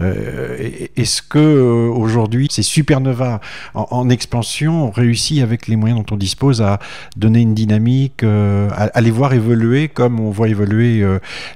euh, 0.00 0.76
est-ce 0.96 1.22
que 1.22 1.88
aujourd'hui, 1.88 2.48
ces 2.50 2.62
supernovas 2.62 3.40
en, 3.74 4.08
expansion 4.08 4.88
ont 4.88 4.90
réussi, 4.90 5.40
avec 5.40 5.66
les 5.66 5.76
moyens 5.76 6.00
dont 6.00 6.14
on 6.14 6.18
dispose, 6.18 6.62
à 6.62 6.78
donner 7.16 7.40
une 7.40 7.54
dynamique, 7.54 8.22
à, 8.22 9.00
les 9.00 9.10
voir 9.10 9.32
évoluer 9.32 9.88
comme 9.88 10.20
on 10.20 10.30
voit 10.30 10.48
évoluer 10.48 11.04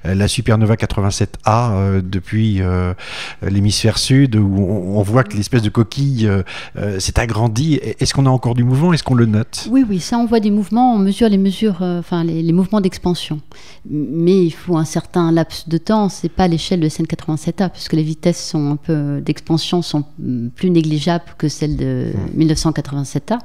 la 0.04 0.28
supernova 0.28 0.75
87A 0.75 2.00
depuis 2.02 2.61
l'hémisphère 3.43 3.99
sud, 3.99 4.37
où 4.37 4.56
on, 4.58 4.99
on 4.99 5.02
voit 5.02 5.25
que 5.25 5.37
l'espèce 5.37 5.62
de 5.62 5.69
coquille 5.69 6.28
c'est 6.98 7.18
agrandi. 7.18 7.74
Est-ce 7.74 8.14
qu'on 8.14 8.26
a 8.26 8.30
encore 8.30 8.54
du 8.54 8.64
mouvement? 8.64 8.92
Est-ce 8.92 9.02
qu'on 9.02 9.14
le 9.14 9.26
note? 9.26 9.68
Oui, 9.70 9.84
oui, 9.88 10.00
ça 10.00 10.18
on 10.18 10.26
voit 10.26 10.40
des 10.40 10.50
mouvements, 10.50 10.94
on 10.94 10.99
mesure 10.99 11.28
les 11.28 11.38
mesures, 11.38 11.82
euh, 11.82 12.00
enfin 12.00 12.25
les, 12.25 12.52
mouvements 12.52 12.80
d'expansion. 12.80 13.40
Mais 13.88 14.44
il 14.44 14.50
faut 14.50 14.76
un 14.76 14.84
certain 14.84 15.32
laps 15.32 15.68
de 15.68 15.78
temps. 15.78 16.08
C'est 16.08 16.28
pas 16.28 16.49
l'échelle 16.49 16.80
de 16.80 16.88
SN87A 16.88 17.70
puisque 17.70 17.92
les 17.92 18.02
vitesses 18.02 18.44
sont 18.44 18.70
un 18.70 18.76
peu 18.76 19.20
d'expansion 19.20 19.82
sont 19.82 20.04
plus 20.54 20.70
négligeables 20.70 21.25
que 21.37 21.49
celles 21.49 21.76
de 21.76 22.12
1987A. 22.37 23.34
Mmh. 23.34 23.38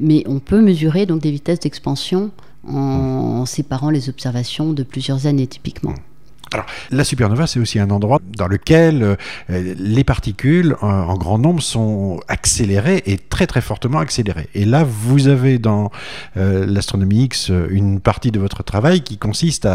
Mais 0.00 0.24
on 0.26 0.38
peut 0.38 0.60
mesurer 0.60 1.06
donc 1.06 1.20
des 1.20 1.30
vitesses 1.30 1.60
d'expansion 1.60 2.30
en, 2.66 3.44
séparant 3.46 3.90
les 3.90 4.08
observations 4.08 4.72
de 4.72 4.82
plusieurs 4.82 5.26
années 5.26 5.46
typiquement. 5.46 5.92
Mmh. 5.92 6.11
Alors, 6.52 6.66
la 6.90 7.04
supernova, 7.04 7.46
c'est 7.46 7.60
aussi 7.60 7.78
un 7.78 7.90
endroit 7.90 8.20
dans 8.36 8.46
lequel 8.46 9.02
euh, 9.02 9.74
les 9.78 10.04
particules 10.04 10.76
euh, 10.82 10.86
en 10.86 11.16
grand 11.16 11.38
nombre 11.38 11.62
sont 11.62 12.20
accélérées 12.28 13.02
et 13.06 13.18
très 13.18 13.46
très 13.46 13.60
fortement 13.60 13.98
accélérées. 13.98 14.48
Et 14.54 14.64
là, 14.64 14.84
vous 14.84 15.28
avez 15.28 15.58
dans 15.58 15.90
euh, 16.36 16.66
l'astronomie 16.66 17.24
X 17.24 17.50
une 17.70 18.00
partie 18.00 18.30
de 18.30 18.38
votre 18.38 18.62
travail 18.62 19.02
qui 19.02 19.18
consiste 19.18 19.66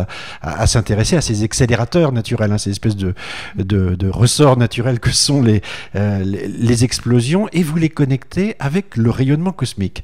à, 0.42 0.68
s'intéresser 0.68 1.16
à 1.16 1.22
ces 1.22 1.44
accélérateurs 1.44 2.12
naturels, 2.12 2.52
hein, 2.52 2.58
ces 2.58 2.72
espèces 2.72 2.96
de, 2.96 3.14
de, 3.56 4.10
ressorts 4.10 4.58
naturels 4.58 5.00
que 5.00 5.12
sont 5.12 5.42
les, 5.42 5.62
les, 5.94 6.84
explosions, 6.84 7.48
et 7.52 7.64
vous 7.64 7.76
les 7.76 7.90
connectez 7.90 8.56
avec 8.60 8.96
le 8.96 9.10
rayonnement 9.10 9.52
cosmique. 9.52 10.04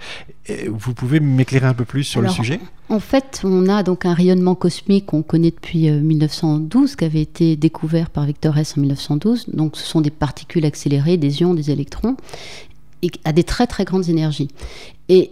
vous 0.67 0.93
pouvez 0.93 1.19
m'éclairer 1.19 1.67
un 1.67 1.73
peu 1.73 1.85
plus 1.85 2.03
sur 2.03 2.21
le 2.21 2.29
sujet? 2.29 2.59
En 2.89 2.99
fait, 2.99 3.41
on 3.43 3.69
a 3.69 3.81
donc 3.81 4.05
un 4.05 4.13
rayonnement 4.13 4.55
cosmique 4.55 5.07
qu'on 5.07 5.23
connaît 5.23 5.51
depuis 5.51 5.89
1900 5.89 6.67
qui 6.97 7.05
avait 7.05 7.21
été 7.21 7.55
découvert 7.55 8.09
par 8.09 8.25
Victor 8.25 8.57
Hess 8.57 8.77
en 8.77 8.81
1912. 8.81 9.49
Donc 9.49 9.77
ce 9.77 9.85
sont 9.85 10.01
des 10.01 10.11
particules 10.11 10.65
accélérées, 10.65 11.17
des 11.17 11.41
ions, 11.41 11.53
des 11.53 11.71
électrons, 11.71 12.17
à 13.23 13.33
des 13.33 13.43
très 13.43 13.67
très 13.67 13.85
grandes 13.85 14.09
énergies. 14.09 14.49
Et 15.09 15.31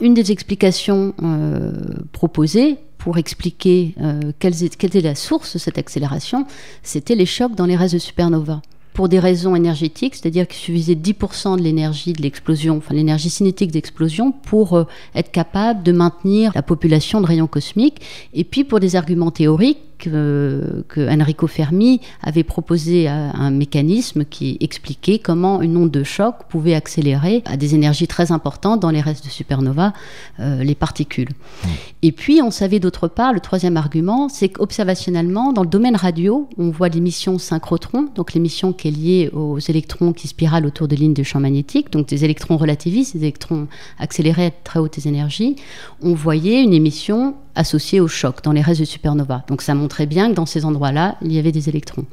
une 0.00 0.14
des 0.14 0.32
explications 0.32 1.14
euh, 1.22 1.72
proposées 2.12 2.78
pour 2.98 3.18
expliquer 3.18 3.94
euh, 4.00 4.32
quelle, 4.38 4.62
était 4.62 5.00
la 5.00 5.14
source 5.14 5.54
de 5.54 5.58
cette 5.58 5.78
accélération, 5.78 6.46
c'était 6.82 7.14
les 7.14 7.26
chocs 7.26 7.54
dans 7.54 7.66
les 7.66 7.76
restes 7.76 7.94
de 7.94 7.98
supernova 7.98 8.62
pour 8.92 9.08
des 9.08 9.18
raisons 9.18 9.56
énergétiques, 9.56 10.14
c'est-à-dire 10.14 10.46
qu'il 10.46 10.58
suffisait 10.58 10.94
10% 10.94 11.56
de 11.56 11.62
l'énergie 11.62 12.12
de 12.12 12.22
l'explosion, 12.22 12.76
enfin 12.78 12.94
l'énergie 12.94 13.30
cinétique 13.30 13.70
d'explosion, 13.70 14.32
pour 14.32 14.76
euh, 14.76 14.84
être 15.14 15.30
capable 15.30 15.82
de 15.82 15.92
maintenir 15.92 16.52
la 16.54 16.62
population 16.62 17.20
de 17.20 17.26
rayons 17.26 17.46
cosmiques, 17.46 18.00
et 18.34 18.44
puis 18.44 18.64
pour 18.64 18.80
des 18.80 18.96
arguments 18.96 19.30
théoriques, 19.30 19.78
que, 20.02 20.84
Enrico 20.98 21.46
Fermi 21.46 22.00
avait 22.22 22.42
proposé 22.42 23.08
un 23.08 23.50
mécanisme 23.50 24.24
qui 24.24 24.56
expliquait 24.60 25.18
comment 25.18 25.62
une 25.62 25.76
onde 25.76 25.90
de 25.90 26.02
choc 26.02 26.34
pouvait 26.48 26.74
accélérer 26.74 27.42
à 27.46 27.56
des 27.56 27.74
énergies 27.74 28.08
très 28.08 28.32
importantes 28.32 28.80
dans 28.80 28.90
les 28.90 29.00
restes 29.00 29.24
de 29.24 29.30
supernova 29.30 29.92
euh, 30.40 30.62
les 30.64 30.74
particules. 30.74 31.28
Mmh. 31.28 31.68
Et 32.02 32.12
puis 32.12 32.42
on 32.42 32.50
savait 32.50 32.80
d'autre 32.80 33.08
part, 33.08 33.32
le 33.32 33.40
troisième 33.40 33.76
argument, 33.76 34.28
c'est 34.28 34.48
qu'observationnellement, 34.48 35.52
dans 35.52 35.62
le 35.62 35.68
domaine 35.68 35.96
radio, 35.96 36.48
on 36.58 36.70
voit 36.70 36.88
l'émission 36.88 37.38
synchrotron, 37.38 38.08
donc 38.14 38.32
l'émission 38.32 38.72
qui 38.72 38.88
est 38.88 38.90
liée 38.90 39.30
aux 39.32 39.58
électrons 39.58 40.12
qui 40.12 40.28
spiralent 40.28 40.66
autour 40.66 40.88
de 40.88 40.96
lignes 40.96 41.14
de 41.14 41.22
champ 41.22 41.40
magnétique, 41.40 41.92
donc 41.92 42.08
des 42.08 42.24
électrons 42.24 42.56
relativistes, 42.56 43.16
des 43.16 43.22
électrons 43.22 43.68
accélérés 43.98 44.46
à 44.46 44.50
très 44.50 44.80
hautes 44.80 45.06
énergies. 45.06 45.56
On 46.02 46.14
voyait 46.14 46.62
une 46.62 46.74
émission 46.74 47.34
associée 47.54 48.00
au 48.00 48.08
choc 48.08 48.42
dans 48.42 48.52
les 48.52 48.60
restes 48.60 48.80
de 48.80 48.86
supernova. 48.86 49.44
Donc 49.48 49.62
ça 49.62 49.74
montrait 49.74 50.06
bien 50.06 50.30
que 50.30 50.34
dans 50.34 50.46
ces 50.46 50.64
endroits-là, 50.64 51.16
il 51.22 51.32
y 51.32 51.38
avait 51.38 51.52
des 51.52 51.68
électrons. 51.68 52.04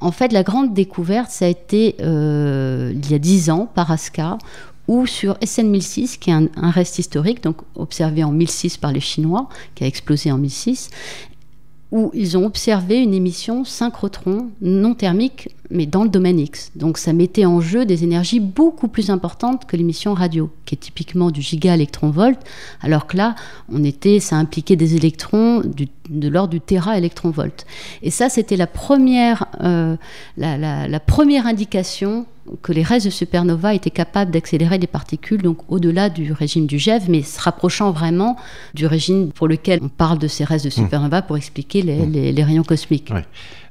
En 0.00 0.12
fait, 0.12 0.32
la 0.32 0.42
grande 0.42 0.74
découverte, 0.74 1.30
ça 1.30 1.46
a 1.46 1.48
été 1.48 1.96
euh, 2.00 2.92
il 2.94 3.10
y 3.10 3.14
a 3.14 3.18
dix 3.18 3.50
ans 3.50 3.68
par 3.74 3.90
ASCA, 3.90 4.38
ou 4.86 5.06
sur 5.06 5.36
SN 5.44 5.68
1006, 5.68 6.16
qui 6.16 6.30
est 6.30 6.32
un, 6.32 6.46
un, 6.56 6.70
reste 6.70 6.98
historique, 6.98 7.42
donc 7.42 7.56
observé 7.74 8.24
en 8.24 8.30
1006 8.30 8.78
par 8.78 8.92
les 8.92 9.00
Chinois, 9.00 9.48
qui 9.74 9.84
a 9.84 9.86
explosé 9.86 10.32
en 10.32 10.38
1006, 10.38 10.90
où 11.90 12.10
ils 12.12 12.36
ont 12.36 12.44
observé 12.44 12.98
une 12.98 13.14
émission 13.14 13.64
synchrotron 13.64 14.50
non 14.60 14.94
thermique, 14.94 15.48
mais 15.70 15.86
dans 15.86 16.04
le 16.04 16.10
domaine 16.10 16.38
X. 16.38 16.70
Donc 16.76 16.98
ça 16.98 17.12
mettait 17.12 17.46
en 17.46 17.60
jeu 17.60 17.86
des 17.86 18.04
énergies 18.04 18.40
beaucoup 18.40 18.88
plus 18.88 19.10
importantes 19.10 19.66
que 19.66 19.76
l'émission 19.76 20.12
radio, 20.12 20.50
qui 20.66 20.74
est 20.74 20.78
typiquement 20.78 21.30
du 21.30 21.40
giga 21.40 21.76
volt 22.02 22.38
alors 22.82 23.06
que 23.06 23.16
là, 23.16 23.34
on 23.72 23.84
était, 23.84 24.20
ça 24.20 24.36
impliquait 24.36 24.76
des 24.76 24.96
électrons 24.96 25.60
de 25.60 26.28
l'ordre 26.28 26.50
du 26.50 26.60
téra 26.60 26.94
volt 27.24 27.66
Et 28.02 28.10
ça, 28.10 28.28
c'était 28.28 28.56
la 28.56 28.68
euh, 29.62 29.96
la 30.36 31.00
première 31.00 31.46
indication 31.46 32.26
que 32.62 32.72
les 32.72 32.82
restes 32.82 33.06
de 33.06 33.10
supernova 33.10 33.74
étaient 33.74 33.90
capables 33.90 34.30
d'accélérer 34.30 34.78
des 34.78 34.86
particules 34.86 35.42
donc 35.42 35.58
au-delà 35.68 36.08
du 36.10 36.32
régime 36.32 36.66
du 36.66 36.78
GEV, 36.78 37.08
mais 37.08 37.22
se 37.22 37.40
rapprochant 37.40 37.90
vraiment 37.90 38.36
du 38.74 38.86
régime 38.86 39.32
pour 39.32 39.48
lequel 39.48 39.80
on 39.82 39.88
parle 39.88 40.18
de 40.18 40.28
ces 40.28 40.44
restes 40.44 40.64
de 40.64 40.70
mmh. 40.70 40.84
supernova 40.84 41.22
pour 41.22 41.36
expliquer 41.36 41.82
les, 41.82 42.32
mmh. 42.32 42.44
rayons 42.44 42.62
cosmiques. 42.62 43.12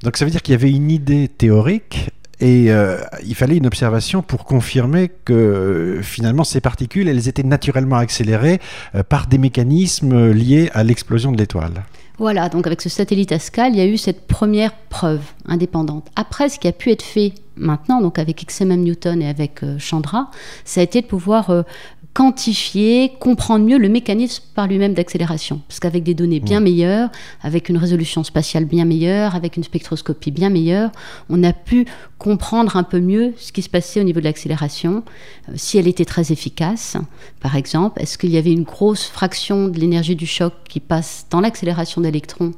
Donc 0.04 0.18
ça 0.18 0.26
veut 0.26 0.32
dire 0.32 0.42
qu'il 0.42 0.54
y 0.54 0.56
avait 0.56 0.72
une 0.72 0.92
idée 0.92 1.28
théorique 1.28 2.10
et 2.40 2.72
euh, 2.72 3.00
il 3.26 3.34
fallait 3.34 3.58
une 3.58 3.66
observation 3.66 4.22
pour 4.22 4.46
confirmer 4.46 5.10
que 5.26 5.34
euh, 5.34 6.02
finalement 6.04 6.44
ces 6.44 6.62
particules, 6.62 7.08
elles 7.08 7.28
étaient 7.28 7.44
naturellement 7.44 7.96
accélérées 7.96 8.60
euh, 8.94 9.02
par 9.02 9.28
des 9.28 9.40
mécanismes 9.40 10.32
liés 10.32 10.70
à 10.74 10.84
l'explosion 10.84 11.32
de 11.32 11.38
l'étoile. 11.38 11.84
Voilà, 12.20 12.50
donc 12.50 12.66
avec 12.66 12.82
ce 12.82 12.90
satellite 12.90 13.32
ASCAL, 13.32 13.74
il 13.74 13.78
y 13.78 13.82
a 13.82 13.86
eu 13.86 13.98
cette 13.98 14.28
première 14.28 14.74
preuve 14.90 15.22
indépendante. 15.46 16.08
Après, 16.16 16.50
ce 16.50 16.60
qui 16.60 16.68
a 16.68 16.72
pu 16.72 16.92
être 16.92 17.04
fait 17.04 17.34
maintenant, 17.58 18.02
donc 18.02 18.20
avec 18.20 18.46
XMM 18.46 18.82
Newton 18.82 19.22
et 19.22 19.28
avec 19.28 19.62
Chandra, 19.78 20.32
ça 20.66 20.82
a 20.82 20.84
été 20.84 21.02
de 21.02 21.08
pouvoir 21.08 21.52
quantifier, 22.18 23.12
comprendre 23.20 23.64
mieux 23.64 23.78
le 23.78 23.90
mécanisme 23.90 24.44
par 24.56 24.66
lui-même 24.66 24.96
d'accélération. 24.96 25.62
Parce 25.68 25.80
qu'avec 25.80 26.02
des 26.02 26.16
données 26.16 26.40
bien 26.40 26.60
meilleures, 26.60 27.12
avec 27.44 27.70
une 27.70 27.78
résolution 27.78 28.24
spatiale 28.24 28.66
bien 28.66 28.86
meilleure, 28.86 29.36
avec 29.36 29.56
une 29.56 29.64
spectroscopie 29.64 30.32
bien 30.32 30.50
meilleure, 30.50 30.90
on 31.30 31.44
a 31.44 31.54
pu 31.54 31.86
comprendre 32.18 32.76
un 32.76 32.82
peu 32.82 33.00
mieux 33.00 33.36
ce 33.38 33.52
qui 33.52 33.62
se 33.62 33.70
passait 33.70 34.02
au 34.02 34.04
niveau 34.04 34.20
de 34.20 34.26
l'accélération, 34.26 35.04
euh, 35.50 35.54
si 35.58 35.78
elle 35.78 35.88
était 35.88 36.06
très 36.06 36.32
efficace, 36.32 36.98
par 37.40 37.56
exemple, 37.56 38.02
est-ce 38.02 38.18
qu'il 38.18 38.32
y 38.32 38.38
avait 38.38 38.52
une 38.52 38.64
grosse 38.64 39.06
fraction 39.06 39.68
de 39.68 39.80
l'énergie 39.80 40.16
du 40.16 40.26
choc 40.26 40.54
qui 40.68 40.80
passe 40.80 41.28
dans 41.30 41.40
l'accélération 41.40 42.02
d'électrons 42.02 42.54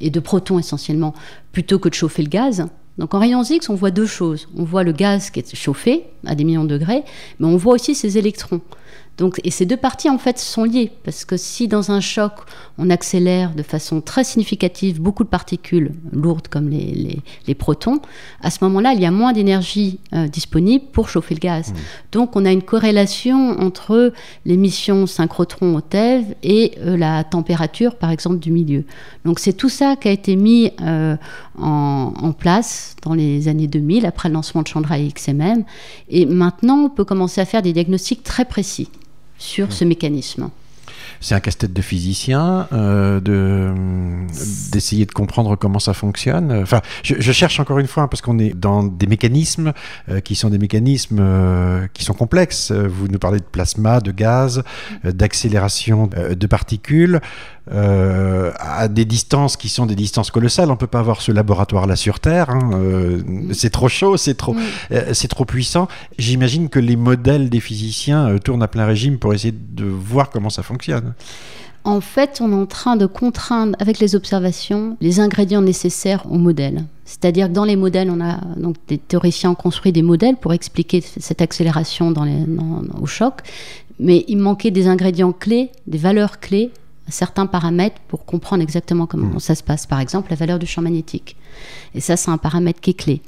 et 0.00 0.10
de 0.10 0.18
protons 0.18 0.58
essentiellement, 0.58 1.14
plutôt 1.52 1.78
que 1.78 1.88
de 1.88 1.94
chauffer 1.94 2.22
le 2.22 2.30
gaz? 2.30 2.66
Donc 2.98 3.12
en 3.14 3.18
rayons 3.18 3.42
X, 3.42 3.68
on 3.68 3.74
voit 3.74 3.90
deux 3.90 4.06
choses. 4.06 4.48
On 4.56 4.64
voit 4.64 4.84
le 4.84 4.92
gaz 4.92 5.30
qui 5.30 5.40
est 5.40 5.54
chauffé 5.56 6.04
à 6.24 6.34
des 6.34 6.44
millions 6.44 6.64
de 6.64 6.78
degrés, 6.78 7.02
mais 7.38 7.46
on 7.46 7.56
voit 7.56 7.74
aussi 7.74 7.94
ses 7.94 8.18
électrons. 8.18 8.60
Donc, 9.16 9.40
et 9.44 9.50
ces 9.50 9.64
deux 9.64 9.76
parties, 9.76 10.10
en 10.10 10.18
fait, 10.18 10.38
sont 10.38 10.64
liées. 10.64 10.90
Parce 11.04 11.24
que 11.24 11.36
si 11.36 11.68
dans 11.68 11.92
un 11.92 12.00
choc, 12.00 12.32
on 12.78 12.90
accélère 12.90 13.54
de 13.54 13.62
façon 13.62 14.00
très 14.00 14.24
significative 14.24 15.00
beaucoup 15.00 15.22
de 15.22 15.28
particules 15.28 15.92
lourdes 16.12 16.48
comme 16.48 16.68
les, 16.68 17.22
les, 17.46 17.54
protons, 17.54 18.00
à 18.42 18.50
ce 18.50 18.58
moment-là, 18.62 18.92
il 18.94 19.00
y 19.00 19.06
a 19.06 19.12
moins 19.12 19.32
d'énergie 19.32 20.00
euh, 20.12 20.26
disponible 20.26 20.84
pour 20.92 21.08
chauffer 21.08 21.34
le 21.34 21.40
gaz. 21.40 21.70
Mmh. 21.70 21.74
Donc, 22.12 22.36
on 22.36 22.44
a 22.44 22.50
une 22.50 22.62
corrélation 22.62 23.60
entre 23.60 24.12
l'émission 24.44 25.06
synchrotron 25.06 25.76
au 25.76 25.80
TEV 25.80 26.34
et 26.42 26.72
euh, 26.78 26.96
la 26.96 27.22
température, 27.22 27.94
par 27.94 28.10
exemple, 28.10 28.38
du 28.38 28.50
milieu. 28.50 28.84
Donc, 29.24 29.38
c'est 29.38 29.52
tout 29.52 29.68
ça 29.68 29.94
qui 29.94 30.08
a 30.08 30.12
été 30.12 30.34
mis 30.34 30.72
euh, 30.80 31.16
en, 31.56 32.12
en, 32.20 32.32
place 32.32 32.96
dans 33.02 33.14
les 33.14 33.46
années 33.46 33.68
2000, 33.68 34.06
après 34.06 34.28
le 34.28 34.34
lancement 34.34 34.62
de 34.62 34.66
Chandra 34.66 34.98
et 34.98 35.08
XMM. 35.08 35.64
Et 36.08 36.26
maintenant, 36.26 36.78
on 36.86 36.88
peut 36.88 37.04
commencer 37.04 37.40
à 37.40 37.44
faire 37.44 37.62
des 37.62 37.72
diagnostics 37.72 38.24
très 38.24 38.44
précis 38.44 38.88
sur 39.38 39.72
ce 39.72 39.84
mécanisme. 39.84 40.50
C'est 41.20 41.34
un 41.34 41.40
casse-tête 41.40 41.72
de 41.72 41.82
physicien 41.82 42.68
euh, 42.72 43.20
de 43.20 43.72
d'essayer 44.72 45.06
de 45.06 45.12
comprendre 45.12 45.56
comment 45.56 45.78
ça 45.78 45.94
fonctionne. 45.94 46.52
Enfin, 46.52 46.80
je, 47.02 47.32
cherche 47.32 47.60
encore 47.60 47.78
une 47.78 47.86
fois 47.86 48.04
hein, 48.04 48.08
parce 48.08 48.20
qu'on 48.20 48.38
est 48.38 48.54
dans 48.54 48.82
des 48.82 49.06
mécanismes 49.06 49.72
euh, 50.10 50.20
qui 50.20 50.34
sont 50.34 50.50
des 50.50 50.58
mécanismes 50.58 51.18
euh, 51.20 51.86
qui 51.94 52.04
sont 52.04 52.14
complexes. 52.14 52.72
Vous 52.72 53.08
nous 53.08 53.18
parlez 53.18 53.38
de 53.38 53.44
plasma, 53.44 54.00
de 54.00 54.12
gaz, 54.12 54.62
d'accélération 55.04 56.08
de 56.08 56.46
particules. 56.46 57.20
Euh, 57.72 58.52
à 58.58 58.88
des 58.88 59.06
distances 59.06 59.56
qui 59.56 59.70
sont 59.70 59.86
des 59.86 59.94
distances 59.94 60.30
colossales. 60.30 60.70
On 60.70 60.76
peut 60.76 60.86
pas 60.86 60.98
avoir 60.98 61.22
ce 61.22 61.32
laboratoire 61.32 61.86
là 61.86 61.96
sur 61.96 62.20
Terre. 62.20 62.50
Hein. 62.50 62.70
Euh, 62.74 63.22
c'est 63.52 63.70
trop 63.70 63.88
chaud, 63.88 64.18
c'est 64.18 64.34
trop, 64.34 64.54
euh, 64.92 65.14
c'est 65.14 65.28
trop 65.28 65.46
puissant. 65.46 65.88
J'imagine 66.18 66.68
que 66.68 66.78
les 66.78 66.96
modèles 66.96 67.48
des 67.48 67.60
physiciens 67.60 68.36
tournent 68.38 68.62
à 68.62 68.68
plein 68.68 68.84
régime 68.84 69.18
pour 69.18 69.32
essayer 69.32 69.54
de 69.56 69.86
voir 69.86 70.28
comment 70.28 70.50
ça 70.50 70.62
fonctionne. 70.62 71.14
En 71.84 72.02
fait, 72.02 72.40
on 72.42 72.50
est 72.52 72.54
en 72.54 72.66
train 72.66 72.96
de 72.96 73.06
contraindre 73.06 73.76
avec 73.78 73.98
les 73.98 74.14
observations 74.14 74.96
les 75.00 75.20
ingrédients 75.20 75.62
nécessaires 75.62 76.24
au 76.30 76.36
modèle. 76.36 76.84
C'est-à-dire 77.06 77.48
que 77.48 77.52
dans 77.52 77.64
les 77.64 77.76
modèles, 77.76 78.10
on 78.10 78.20
a 78.20 78.40
donc 78.56 78.76
des 78.88 78.98
théoriciens 78.98 79.50
ont 79.50 79.54
construit 79.54 79.92
des 79.92 80.02
modèles 80.02 80.36
pour 80.36 80.52
expliquer 80.52 81.00
cette 81.02 81.40
accélération 81.40 82.10
dans 82.10 82.24
les, 82.24 82.44
au 83.00 83.06
choc, 83.06 83.40
mais 83.98 84.24
il 84.28 84.38
manquait 84.38 84.70
des 84.70 84.86
ingrédients 84.86 85.32
clés, 85.32 85.70
des 85.86 85.98
valeurs 85.98 86.40
clés 86.40 86.70
certains 87.08 87.46
paramètres 87.46 88.00
pour 88.08 88.24
comprendre 88.24 88.62
exactement 88.62 89.06
comment 89.06 89.36
hmm. 89.36 89.40
ça 89.40 89.54
se 89.54 89.62
passe. 89.62 89.86
Par 89.86 90.00
exemple, 90.00 90.30
la 90.30 90.36
valeur 90.36 90.58
du 90.58 90.66
champ 90.66 90.82
magnétique. 90.82 91.36
Et 91.94 92.00
ça, 92.00 92.16
c'est 92.16 92.30
un 92.30 92.38
paramètre 92.38 92.80
qui 92.80 92.90
est 92.90 92.94
clé. 92.94 93.22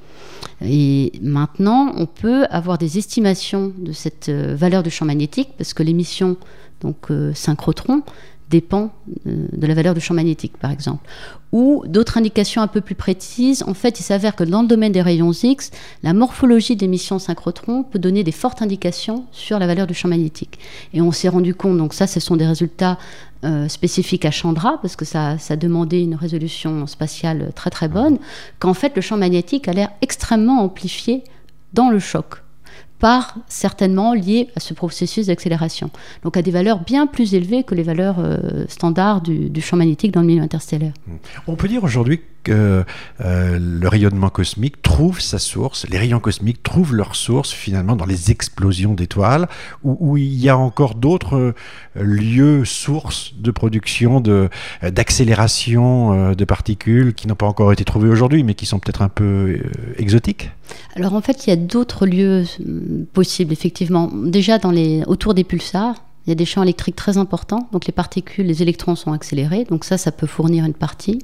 Et 0.63 1.13
maintenant, 1.21 1.93
on 1.97 2.07
peut 2.07 2.47
avoir 2.51 2.79
des 2.79 2.99
estimations 2.99 3.73
de 3.77 3.93
cette 3.93 4.29
euh, 4.29 4.55
valeur 4.57 4.83
du 4.83 4.91
champ 4.91 5.05
magnétique 5.05 5.51
parce 5.59 5.75
que 5.75 5.83
l'émission 5.83 6.37
donc 6.81 7.11
euh, 7.11 7.33
synchrotron 7.35 8.03
dépend 8.51 8.93
euh, 9.27 9.47
de 9.53 9.67
la 9.67 9.75
valeur 9.75 9.95
du 9.95 10.01
champ 10.01 10.15
magnétique, 10.15 10.57
par 10.59 10.71
exemple. 10.71 11.05
Ou 11.53 11.83
d'autres 11.87 12.19
indications 12.19 12.63
un 12.63 12.67
peu 12.67 12.81
plus 12.81 12.95
précises. 12.95 13.65
En 13.67 13.75
fait, 13.75 13.99
il 14.01 14.03
s'avère 14.03 14.37
que 14.37 14.45
dans 14.45 14.63
le 14.63 14.69
domaine 14.69 14.93
des 14.93 15.03
rayons 15.03 15.33
X, 15.33 15.71
la 16.03 16.13
morphologie 16.13 16.77
de 16.77 16.83
l'émission 16.83 17.19
synchrotron 17.19 17.83
peut 17.83 17.99
donner 17.99 18.25
des 18.25 18.33
fortes 18.33 18.63
indications 18.63 19.25
sur 19.33 19.59
la 19.59 19.67
valeur 19.67 19.87
du 19.87 19.95
champ 19.95 20.09
magnétique. 20.09 20.59
Et 20.93 21.01
on 21.01 21.13
s'est 21.13 21.29
rendu 21.29 21.55
compte, 21.55 21.79
donc 21.79 21.95
ça, 21.95 22.07
ce 22.07 22.21
sont 22.21 22.37
des 22.37 22.47
résultats 22.47 22.99
euh, 23.45 23.69
spécifiques 23.69 24.25
à 24.25 24.31
Chandra, 24.31 24.79
parce 24.81 24.97
que 24.97 25.05
ça, 25.05 25.39
ça 25.39 25.57
demandait 25.57 26.03
une 26.03 26.15
résolution 26.15 26.87
spatiale 26.87 27.53
très 27.55 27.71
très 27.71 27.89
bonne, 27.89 28.19
qu'en 28.59 28.75
fait, 28.75 28.93
le 28.95 29.03
champ 29.03 29.17
magnétique 29.17 29.69
a 29.69 29.73
l'air 29.73 29.91
extrêmement 30.03 30.63
amplifié 30.63 31.25
dans 31.73 31.91
le 31.91 31.99
choc 31.99 32.43
par 32.99 33.37
certainement 33.49 34.15
lié 34.15 34.49
à 34.57 34.61
ce 34.61 34.75
processus 34.75 35.27
d'accélération. 35.27 35.91
Donc 36.23 36.37
à 36.37 36.43
des 36.43 36.51
valeurs 36.51 36.81
bien 36.81 37.07
plus 37.07 37.35
élevées 37.35 37.63
que 37.65 37.75
les 37.75 37.83
valeurs 37.83 38.17
euh, 38.19 38.65
standards 38.69 39.21
du, 39.21 39.61
champ 39.61 39.77
magnétique 39.77 40.13
dans 40.13 40.21
le 40.21 40.27
milieu 40.27 40.43
interstellaire. 40.43 40.93
On 41.47 41.57
peut 41.57 41.69
dire 41.69 41.85
aujourd'hui 41.85 42.21
euh, 42.49 42.85
le 43.21 43.89
rayonnement 43.89 44.31
cosmique 44.31 44.83
trouve 44.83 45.21
sa 45.21 45.39
source, 45.39 45.87
les 45.89 45.99
rayons 45.99 46.21
cosmiques 46.21 46.63
trouvent 46.63 46.95
leur 46.95 47.17
source 47.17 47.53
finalement 47.53 47.97
dans 47.97 48.07
les 48.07 48.31
explosions 48.31 48.95
d'étoiles, 48.95 49.49
où, 49.83 50.17
il 50.17 50.35
y 50.35 50.49
a 50.49 50.57
encore 50.57 50.95
d'autres 50.95 51.37
euh, 51.37 51.53
lieux, 51.95 52.65
sources 52.65 53.35
de 53.37 53.51
production, 53.51 54.23
d'accélération 54.83 56.35
de 56.35 56.45
particules 56.45 57.15
qui 57.15 57.29
n'ont 57.29 57.35
pas 57.35 57.47
encore 57.47 57.73
été 57.73 57.85
trouvés 57.85 58.09
aujourd'hui, 58.09 58.43
mais 58.43 58.55
qui 58.55 58.67
sont 58.67 58.79
peut-être 58.79 59.03
un 59.03 59.09
peu 59.09 59.59
exotiques 59.97 60.51
alors 60.95 61.15
en 61.15 61.21
fait, 61.21 61.47
il 61.47 61.51
y 61.51 61.53
a 61.53 61.57
d'autres 61.57 62.07
lieux 62.07 62.45
euh, 62.61 63.05
possibles, 63.13 63.53
effectivement. 63.53 64.11
Déjà 64.13 64.59
autour 65.07 65.35
des 65.35 65.45
pulsars, 65.45 65.97
il 66.27 66.31
y 66.31 66.33
a 66.33 66.35
des 66.35 66.45
champs 66.45 66.63
électriques 66.63 66.97
très 66.97 67.19
importants, 67.19 67.69
donc 67.73 67.87
les 67.87 67.93
particules, 67.93 68.47
les 68.47 68.63
électrons 68.63 68.97
sont 68.97 69.13
accélérés, 69.13 69.65
donc 69.65 69.85
ça, 69.85 69.99
ça 69.99 70.11
peut 70.11 70.27
fournir 70.27 70.65
une 70.65 70.75
partie. 70.75 71.21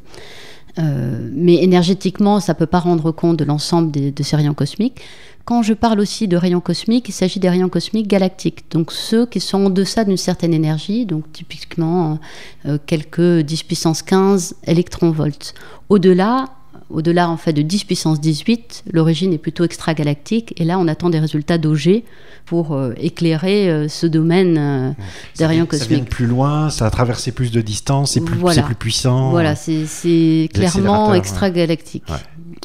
Mais 0.78 1.62
énergétiquement, 1.62 2.40
ça 2.40 2.54
ne 2.54 2.58
peut 2.58 2.66
pas 2.66 2.80
rendre 2.80 3.12
compte 3.12 3.36
de 3.36 3.44
l'ensemble 3.44 3.90
de 3.90 4.22
ces 4.22 4.36
rayons 4.36 4.54
cosmiques. 4.54 5.02
Quand 5.44 5.62
je 5.62 5.74
parle 5.74 5.98
aussi 5.98 6.28
de 6.28 6.36
rayons 6.36 6.60
cosmiques, 6.60 7.08
il 7.08 7.12
s'agit 7.12 7.40
des 7.40 7.48
rayons 7.48 7.68
cosmiques 7.68 8.06
galactiques, 8.06 8.64
donc 8.70 8.92
ceux 8.92 9.26
qui 9.26 9.40
sont 9.40 9.66
en 9.66 9.70
deçà 9.70 10.04
d'une 10.04 10.16
certaine 10.16 10.54
énergie, 10.54 11.04
donc 11.04 11.24
typiquement 11.32 12.20
euh, 12.66 12.78
quelques 12.86 13.40
10 13.40 13.64
puissance 13.64 14.02
15 14.02 14.54
électronvolts. 14.66 15.54
Au-delà, 15.88 16.46
au-delà 16.90 17.28
en 17.28 17.36
fait 17.36 17.52
de 17.52 17.62
10 17.62 17.84
puissance 17.84 18.20
18, 18.20 18.84
l'origine 18.92 19.32
est 19.32 19.38
plutôt 19.38 19.64
extragalactique, 19.64 20.54
et 20.60 20.64
là 20.64 20.78
on 20.78 20.88
attend 20.88 21.10
des 21.10 21.18
résultats 21.18 21.58
d'OG 21.58 22.02
pour 22.46 22.72
euh, 22.72 22.92
éclairer 22.96 23.70
euh, 23.70 23.88
ce 23.88 24.06
domaine 24.06 24.94
des 25.38 25.46
rayons 25.46 25.66
cosmiques. 25.66 25.88
Ça 25.88 25.94
vient 25.94 26.04
plus 26.04 26.26
loin, 26.26 26.70
ça 26.70 26.86
a 26.86 26.90
traversé 26.90 27.32
plus 27.32 27.50
de 27.50 27.60
distance, 27.60 28.12
c'est 28.12 28.20
plus, 28.20 28.38
plus 28.38 28.74
puissant. 28.74 29.30
Voilà, 29.30 29.54
c'est 29.54 30.48
clairement 30.52 31.14
extragalactique. 31.14 32.04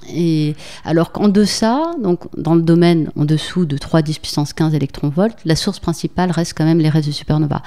Et 0.09 0.55
alors 0.85 1.11
qu'en 1.11 1.27
deçà, 1.27 1.91
donc 2.01 2.27
dans 2.37 2.55
le 2.55 2.61
domaine 2.61 3.11
en 3.15 3.25
dessous 3.25 3.65
de 3.65 3.77
3 3.77 4.01
10 4.01 4.19
puissance 4.19 4.53
15 4.53 4.73
électronvolts, 4.73 5.35
la 5.45 5.55
source 5.55 5.79
principale 5.79 6.31
reste 6.31 6.53
quand 6.55 6.65
même 6.65 6.79
les 6.79 6.89
restes 6.89 7.07
de 7.07 7.13
supernova. 7.13 7.61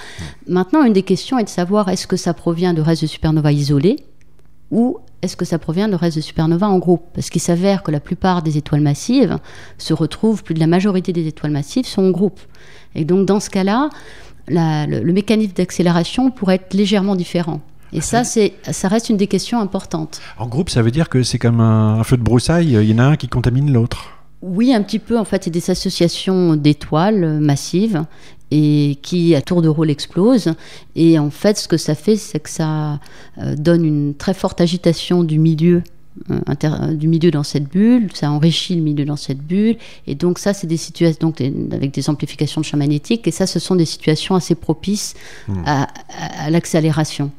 Maintenant, 0.47 0.85
une 0.85 0.92
des 0.92 1.02
questions 1.02 1.38
est 1.38 1.44
de 1.44 1.49
savoir 1.49 1.88
est-ce 1.88 2.06
que 2.06 2.16
ça 2.16 2.32
provient 2.32 2.73
de 2.73 2.80
restes 2.80 3.02
de 3.02 3.06
supernova 3.06 3.52
isolés 3.52 3.97
ou 4.70 4.99
est-ce 5.22 5.36
que 5.36 5.44
ça 5.44 5.58
provient 5.58 5.88
de 5.88 5.94
restes 5.94 6.16
de 6.16 6.22
supernova 6.22 6.68
en 6.68 6.78
groupe 6.78 7.04
Parce 7.14 7.30
qu'il 7.30 7.42
s'avère 7.42 7.82
que 7.82 7.90
la 7.90 8.00
plupart 8.00 8.42
des 8.42 8.56
étoiles 8.56 8.80
massives 8.80 9.38
se 9.78 9.92
retrouvent, 9.92 10.42
plus 10.42 10.54
de 10.54 10.60
la 10.60 10.66
majorité 10.66 11.12
des 11.12 11.26
étoiles 11.26 11.52
massives 11.52 11.86
sont 11.86 12.04
en 12.04 12.10
groupe. 12.10 12.40
Et 12.94 13.04
donc 13.04 13.26
dans 13.26 13.40
ce 13.40 13.50
cas-là, 13.50 13.90
le 14.48 15.12
mécanisme 15.12 15.52
d'accélération 15.52 16.30
pourrait 16.30 16.56
être 16.56 16.74
légèrement 16.74 17.16
différent. 17.16 17.60
Et 17.92 18.00
ça, 18.00 18.22
c'est, 18.22 18.54
ça 18.70 18.86
reste 18.88 19.10
une 19.10 19.16
des 19.16 19.26
questions 19.26 19.60
importantes. 19.60 20.20
En 20.38 20.46
groupe, 20.46 20.70
ça 20.70 20.80
veut 20.80 20.92
dire 20.92 21.08
que 21.08 21.24
c'est 21.24 21.38
comme 21.38 21.60
un, 21.60 22.02
feu 22.04 22.16
de 22.16 22.22
broussailles, 22.22 22.72
il 22.72 22.90
y 22.90 22.94
en 22.94 22.98
a 22.98 23.04
un 23.04 23.16
qui 23.16 23.26
contamine 23.26 23.72
l'autre 23.72 24.22
Oui, 24.42 24.72
un 24.72 24.82
petit 24.82 25.00
peu. 25.00 25.18
En 25.18 25.24
fait, 25.24 25.44
c'est 25.44 25.50
des 25.50 25.70
associations 25.70 26.54
d'étoiles 26.54 27.40
massives 27.40 28.04
et 28.50 28.99
qui, 29.02 29.35
à 29.35 29.42
tour 29.42 29.62
de 29.62 29.69
rôle, 29.69 29.90
explosent. 29.90 30.52
Et 30.97 31.19
en 31.19 31.30
fait, 31.30 31.59
ce 31.59 31.69
que 31.69 31.76
ça 31.76 31.95
fait, 31.95 32.16
c'est 32.16 32.40
que 32.40 32.50
ça 32.50 33.00
euh, 33.38 33.54
donne 33.57 33.85
une 33.85 34.14
très 34.14 34.35
forte 34.35 34.61
agitation 34.61 35.23
du 35.25 35.38
milieu 35.38 35.83
euh, 36.30 36.95
du 36.95 37.07
milieu 37.07 37.30
dans 37.30 37.45
cette 37.45 37.71
bulle, 37.71 38.09
ça 38.12 38.30
enrichit 38.30 38.75
le 38.75 38.83
milieu 38.83 39.04
dans 39.04 39.16
cette 39.16 39.38
bulle, 39.38 39.76
et 40.09 40.16
donc 40.16 40.38
ça, 40.38 40.52
c'est 40.52 40.66
des 40.66 40.76
situations 40.76 41.19
donc, 41.21 41.40
avec 41.40 41.95
des 41.95 42.11
amplifications 42.11 42.61
de 42.61 42.66
champ 42.66 42.76
magnétique, 42.76 43.26
et 43.28 43.30
ça, 43.30 43.47
ce 43.47 43.59
sont 43.59 43.76
des 43.76 43.85
situations 43.85 44.35
assez 44.35 44.57
propices 44.57 45.14
hmm. 45.49 45.62
à 45.64 46.50
l'accélération. 46.50 47.30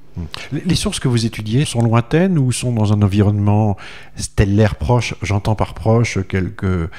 Les 0.52 0.76
sources 0.76 1.00
que 1.00 1.08
vous 1.08 1.26
étudiez 1.26 1.66
sont 1.66 1.82
lointaines 1.82 2.38
ou 2.38 2.52
sont 2.52 2.74
dans 2.74 2.92
un 2.92 3.02
environnement 3.02 3.78
stellaire 4.16 4.76
proche 4.76 5.16
J'entends 5.22 5.56
par 5.56 5.74
proche 5.74 6.20
quelques 6.28 6.64
euh, 6.64 6.90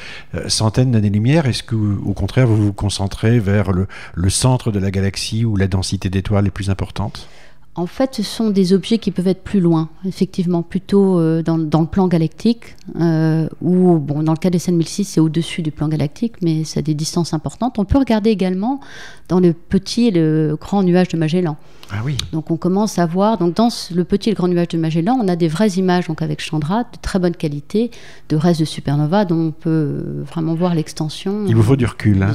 centaines 0.49 0.93
d'années-lumière? 0.93 1.47
Est-ce 1.47 1.63
que, 1.63 1.75
au 1.75 2.15
contraire, 2.15 2.47
vous 2.47 2.57
vous 2.57 2.73
concentrez 2.73 3.39
vers 3.39 3.73
le, 3.73 3.87
centre 4.31 4.71
de 4.73 4.79
la 4.79 4.91
galaxie 4.91 5.45
où 5.45 5.57
la 5.57 5.67
densité 5.67 6.09
d'étoiles 6.09 6.47
est 6.47 6.51
plus 6.51 6.71
importante 6.71 7.29
en 7.75 7.87
fait, 7.87 8.17
ce 8.17 8.23
sont 8.23 8.51
des 8.51 8.75
objets 8.75 8.99
qui 8.99 9.11
peuvent 9.11 9.29
être 9.29 9.43
plus 9.43 9.61
loin, 9.61 9.89
effectivement, 10.05 10.63
plutôt 10.63 11.19
euh, 11.19 11.43
dans, 11.43 11.57
le 11.57 11.87
plan 11.87 12.07
galactique, 12.07 12.77
euh, 13.01 13.49
ou 13.63 13.99
bon, 13.99 14.23
dans 14.23 14.33
le 14.33 14.39
cas 14.39 14.51
des 14.51 14.59
1006, 14.59 15.05
c'est 15.05 15.21
au-dessus 15.21 15.63
du 15.63 15.71
plan 15.71 15.89
galactique, 15.89 16.35
mais 16.43 16.65
c'est 16.65 16.81
à 16.81 16.83
des 16.83 16.93
distances 16.93 17.33
importantes. 17.33 17.79
On 17.79 17.87
peut 17.87 17.97
regarder 17.97 18.29
également 18.29 18.81
dans 19.29 19.41
le 19.41 19.55
petit 19.55 20.09
et 20.09 20.11
le 20.11 20.59
grand 20.61 20.83
nuage 20.83 21.09
de 21.09 21.17
Magellan. 21.17 21.57
Ah 21.91 22.01
oui. 22.05 22.19
Donc 22.33 22.51
on 22.51 22.59
commence 22.59 22.99
à 22.99 23.07
voir, 23.07 23.39
donc 23.39 23.55
dans 23.55 23.69
le 23.95 24.05
petit 24.05 24.29
et 24.29 24.33
le 24.33 24.37
grand 24.37 24.49
nuage 24.49 24.69
de 24.69 24.79
Magellan, 24.79 25.19
on 25.23 25.29
a 25.29 25.37
des 25.37 25.49
vraies 25.49 25.71
images 25.71 26.09
donc 26.09 26.21
avec 26.21 26.41
Chandra 26.41 26.85
de 26.85 26.99
très 27.01 27.19
bonne 27.19 27.37
qualité, 27.37 27.91
de 28.29 28.37
restes 28.37 28.61
de 28.61 28.65
supernova 28.67 29.25
dont 29.25 29.49
on 29.49 29.51
peut 29.51 30.23
vraiment 30.27 30.55
voir 30.55 30.75
l'extension. 30.75 31.45
Il 31.47 31.57
vous 31.57 31.63
faut 31.63 31.77
du 31.77 31.87
recul. 31.87 32.23
Hein. 32.23 32.35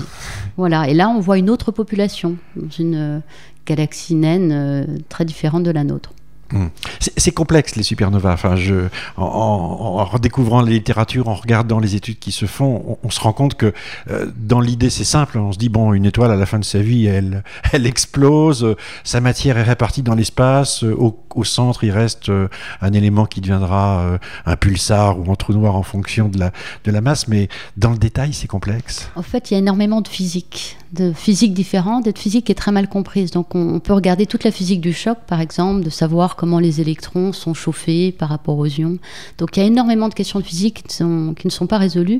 Voilà, 0.58 0.88
et 0.90 0.94
là 0.94 1.10
on 1.10 1.20
voit 1.20 1.38
une 1.38 1.50
autre 1.50 1.72
population, 1.72 2.38
dans 2.56 2.70
une 2.70 3.22
galaxie 3.68 4.16
naine 4.16 4.52
euh, 4.52 4.86
très 5.10 5.26
différente 5.26 5.64
de 5.64 5.72
la 5.72 5.84
nôtre. 5.84 6.12
Hmm. 6.54 6.68
C'est 7.18 7.34
complexe 7.34 7.76
les 7.76 7.84
supernovas. 7.84 8.32
Enfin, 8.32 8.56
je, 8.56 8.88
en, 9.18 10.06
redécouvrant 10.06 10.62
la 10.62 10.72
littérature, 10.72 11.28
en 11.28 11.34
regardant 11.34 11.80
les 11.80 11.96
études 11.96 12.20
qui 12.20 12.32
se 12.32 12.46
font, 12.46 12.98
on, 13.04 13.10
se 13.10 13.20
rend 13.20 13.34
compte 13.34 13.56
que 13.56 13.74
euh, 14.10 14.32
dans 14.38 14.62
l'idée 14.62 14.90
c'est 14.90 15.04
simple. 15.04 15.38
On 15.40 15.52
se 15.52 15.58
dit 15.58 15.68
bon, 15.68 15.94
une 15.94 16.06
étoile 16.06 16.32
à 16.32 16.38
la 16.38 16.46
fin 16.46 16.60
de 16.60 16.64
sa 16.64 16.80
vie, 16.80 17.06
elle, 17.06 17.44
elle 17.74 17.86
explose, 17.86 18.76
sa 19.04 19.20
matière 19.20 19.58
est 19.58 19.64
répartie 19.64 20.04
dans 20.04 20.16
l'espace. 20.16 20.84
Au, 20.84 21.20
au, 21.36 21.44
centre, 21.44 21.84
il 21.84 21.92
reste 21.92 22.30
euh, 22.30 22.48
un 22.82 22.94
élément 22.94 23.26
qui 23.26 23.42
deviendra 23.42 24.00
euh, 24.00 24.18
un 24.46 24.56
pulsar 24.56 25.20
ou 25.20 25.30
un 25.32 25.36
trou 25.36 25.54
noir 25.54 25.76
en 25.76 25.84
fonction 25.84 26.30
de 26.30 26.40
la, 26.40 26.52
de 26.86 26.92
la 26.92 27.02
masse. 27.02 27.28
Mais 27.28 27.50
dans 27.76 27.92
le 27.92 27.98
détail, 27.98 28.32
c'est 28.32 28.48
complexe. 28.48 29.12
En 29.16 29.22
fait, 29.22 29.52
il 29.52 29.56
y 29.56 29.58
a 29.58 29.60
énormément 29.60 30.00
de 30.00 30.08
physique, 30.08 30.78
de 30.94 31.12
physique 31.12 31.54
différente, 31.54 32.08
et 32.08 32.14
de 32.14 32.18
physique 32.18 32.46
qui 32.46 32.52
est 32.52 32.56
très 32.56 32.72
mal 32.72 32.88
comprise. 32.88 33.32
Donc, 33.32 33.56
on, 33.56 33.76
on 33.76 33.80
peut 33.80 33.94
regarder 33.94 34.26
toute 34.26 34.44
la 34.44 34.52
physique 34.52 34.82
du 34.82 34.94
choc, 34.94 35.18
par 35.28 35.42
exemple, 35.42 35.84
de 35.84 35.90
savoir 35.90 36.36
comment 36.36 36.60
les 36.60 36.82
électrons 36.82 37.34
sont 37.34 37.54
chauffés 37.54 38.12
par 38.12 38.30
rapport 38.30 38.58
aux 38.58 38.66
ions. 38.66 38.98
Donc 39.38 39.58
il 39.58 39.60
y 39.62 39.64
a 39.64 39.66
énormément 39.66 40.10
de 40.10 40.14
questions 40.14 40.40
de 40.40 40.46
physique 40.46 40.84
qui, 40.88 41.04
ne 41.04 41.50
sont 41.50 41.68
pas 41.68 41.78
résolues 41.78 42.20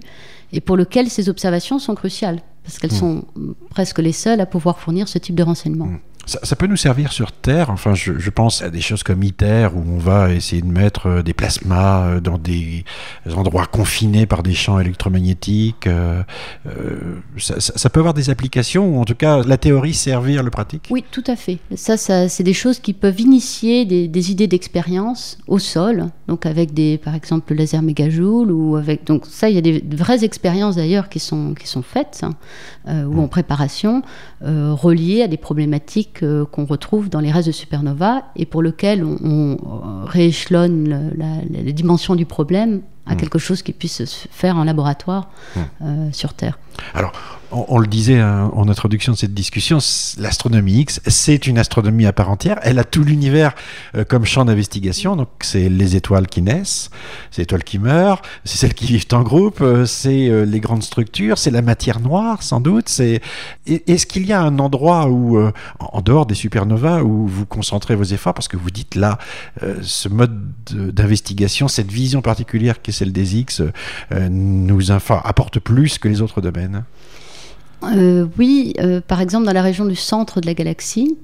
et 0.54 0.62
pour 0.62 0.78
lesquelles 0.78 1.10
ces 1.10 1.30
observations 1.30 1.80
sont 1.80 1.96
cruciales, 1.96 2.42
parce 2.64 2.80
qu'elles 2.80 2.94
mmh. 2.94 2.96
sont 2.96 3.26
presque 3.70 4.00
les 4.00 4.12
seules 4.12 4.42
à 4.42 4.46
pouvoir 4.46 4.80
fournir 4.80 5.08
ce 5.08 5.18
type 5.18 5.36
de 5.36 5.44
renseignements. 5.44 5.86
Mmh. 5.86 6.00
Ça, 6.28 6.58
peut 6.58 6.68
nous 6.68 6.76
servir 6.76 7.14
sur 7.14 7.32
Terre. 7.32 7.70
Enfin, 7.70 7.94
je, 7.94 8.30
pense 8.30 8.62
à 8.62 8.70
des 8.70 8.82
choses 8.82 9.02
comme 9.02 9.24
ITER 9.24 9.70
où 9.74 9.80
on 9.80 9.98
va 9.98 10.34
essayer 10.34 10.62
de 10.62 10.68
mettre 10.68 11.08
euh, 11.08 11.24
des 11.24 11.34
plasmas 11.34 12.06
euh, 12.06 12.20
dans 12.20 12.38
des 12.38 12.84
endroits 13.34 13.66
confinés 13.66 14.26
par 14.26 14.44
des 14.44 14.54
champs 14.54 14.78
électromagnétiques. 14.78 15.88
Euh, 15.88 16.24
ça, 17.38 17.90
peut 17.90 18.02
avoir 18.02 18.14
des 18.14 18.30
applications 18.30 18.98
ou 18.98 19.00
en 19.00 19.06
tout 19.06 19.16
cas 19.16 19.42
la 19.42 19.58
théorie 19.58 19.94
servir 19.94 20.44
le 20.44 20.52
pratique. 20.52 20.90
Oui, 20.90 21.06
tout 21.10 21.24
à 21.28 21.38
fait. 21.38 21.60
Ça, 21.76 21.96
ça 21.96 22.28
c'est 22.28 22.44
des 22.44 22.54
choses 22.54 22.80
qui 22.80 22.92
peuvent 22.92 23.22
initier 23.22 23.86
des, 23.86 24.32
idées 24.32 24.48
d'expérience 24.48 25.38
au 25.48 25.60
sol. 25.60 26.08
Donc 26.28 26.46
avec 26.46 26.74
des, 26.74 26.98
par 26.98 27.16
exemple, 27.16 27.54
le 27.54 27.60
laser 27.60 27.82
mégajoule 27.82 28.52
ou 28.52 28.76
avec. 28.76 29.06
Donc 29.06 29.26
ça, 29.28 29.50
il 29.50 29.56
y 29.56 29.60
a 29.60 29.62
des 29.62 29.82
vraies 29.96 30.26
expériences 30.26 30.76
d'ailleurs 30.76 31.08
qui 31.08 31.20
sont 31.20 31.54
qui 31.54 31.68
sont 31.68 31.84
faites 31.84 32.24
hein, 32.24 33.06
ou 33.06 33.22
en 33.22 33.30
préparation 33.30 34.02
reliées 34.42 35.22
à 35.22 35.28
des 35.28 35.38
problématiques 35.38 36.17
qu'on 36.20 36.66
retrouve 36.66 37.10
dans 37.10 37.20
les 37.20 37.32
restes 37.32 37.48
de 37.48 37.54
supernova 37.54 38.24
et 38.36 38.46
pour 38.46 38.62
lequel 38.62 39.04
on, 39.04 39.58
rééchelonne 40.06 41.14
la, 41.16 41.72
dimension 41.72 42.16
du 42.16 42.26
problème 42.26 42.82
à 43.06 43.14
hmm. 43.14 43.18
quelque 43.18 43.40
chose 43.40 43.62
qui 43.62 43.74
puisse 43.74 44.06
se 44.06 44.28
faire 44.30 44.58
en 44.58 44.64
laboratoire 44.64 45.30
hmm. 45.56 45.60
euh, 45.82 46.10
sur 46.12 46.34
Terre. 46.34 46.58
Alors, 46.94 47.14
on, 47.52 47.80
le 47.80 47.88
disait 47.88 48.20
hein, 48.20 48.52
en 48.54 48.68
introduction 48.68 49.14
de 49.14 49.18
cette 49.18 49.34
discussion, 49.34 49.78
l'astronomie 50.18 50.82
X, 50.82 51.00
c'est 51.08 51.48
une 51.48 51.58
astronomie 51.58 52.06
à 52.06 52.12
part 52.12 52.30
entière. 52.30 52.60
Elle 52.62 52.78
a 52.78 52.84
tout 52.84 53.04
l'univers 53.04 53.54
euh, 53.96 54.04
comme 54.04 54.26
champ 54.26 54.44
d'investigation. 54.44 55.16
Donc, 55.16 55.30
c'est 55.42 55.70
les 55.70 55.96
étoiles 55.96 56.28
qui 56.28 56.42
naissent, 56.42 56.90
c'est 57.32 57.42
les 57.42 57.44
étoiles 57.44 57.64
qui 57.64 57.80
meurent, 57.80 58.22
c'est 58.44 58.58
celles 58.58 58.74
qui 58.74 58.86
vivent 58.86 59.06
en 59.14 59.24
groupe, 59.24 59.62
euh, 59.62 59.86
c'est 59.86 60.28
euh, 60.28 60.44
les 60.44 60.60
grandes 60.60 60.84
structures, 60.84 61.38
c'est 61.38 61.52
la 61.52 61.62
matière 61.62 62.02
noire, 62.02 62.44
sans 62.44 62.60
doute. 62.60 62.90
Est-ce 63.00 64.06
qu'il 64.06 64.26
y 64.26 64.34
a 64.34 64.42
un 64.42 64.60
endroit 64.60 65.08
où, 65.08 65.40
en 65.80 66.02
dehors 66.02 66.26
des 66.26 66.36
supernovas, 66.36 67.04
où 67.04 67.28
vous 67.28 67.46
concentrez 67.46 67.96
vos 67.96 68.04
efforts? 68.04 68.34
Parce 68.34 68.48
que 68.48 68.58
vous 68.58 68.72
dites 68.72 68.96
là, 68.96 69.18
ce 69.82 70.10
mode 70.10 70.42
d'investigation, 70.72 71.68
cette 71.68 71.92
vision 71.92 72.22
particulière 72.22 72.82
qui 72.82 72.92
est 72.92 72.94
celle 72.94 73.12
des 73.12 73.38
X, 73.38 73.62
nous 74.30 74.92
apporte 74.92 75.60
plus 75.60 75.98
que 75.98 76.08
les 76.08 76.22
autres 76.22 76.42
domaines. 76.42 76.67
Euh, 77.84 78.26
oui, 78.38 78.74
euh, 78.80 79.02
par 79.02 79.22
exemple 79.22 79.46
dans 79.46 79.54
la 79.54 79.62
région 79.62 79.86
du 79.86 79.96
centre 79.96 80.42
de 80.42 80.48
la 80.48 80.54
galaxie, 80.54 81.18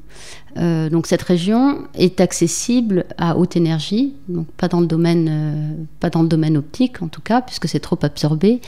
euh, 0.57 0.89
donc 0.89 1.07
cette 1.07 1.21
région 1.21 1.79
est 1.95 2.21
accessible 2.21 3.05
à 3.17 3.37
haute 3.37 3.55
énergie, 3.55 4.13
donc 4.27 4.47
pas 4.57 4.67
dans 4.67 4.79
le 4.79 4.85
domaine, 4.85 5.27
euh, 5.29 5.83
pas 5.99 6.09
dans 6.09 6.21
le 6.21 6.27
domaine 6.27 6.57
optique 6.57 7.01
en 7.01 7.07
tout 7.07 7.21
cas, 7.21 7.41
puisque 7.41 7.67
c'est 7.67 7.79
trop 7.79 7.97
absorbé. 8.01 8.61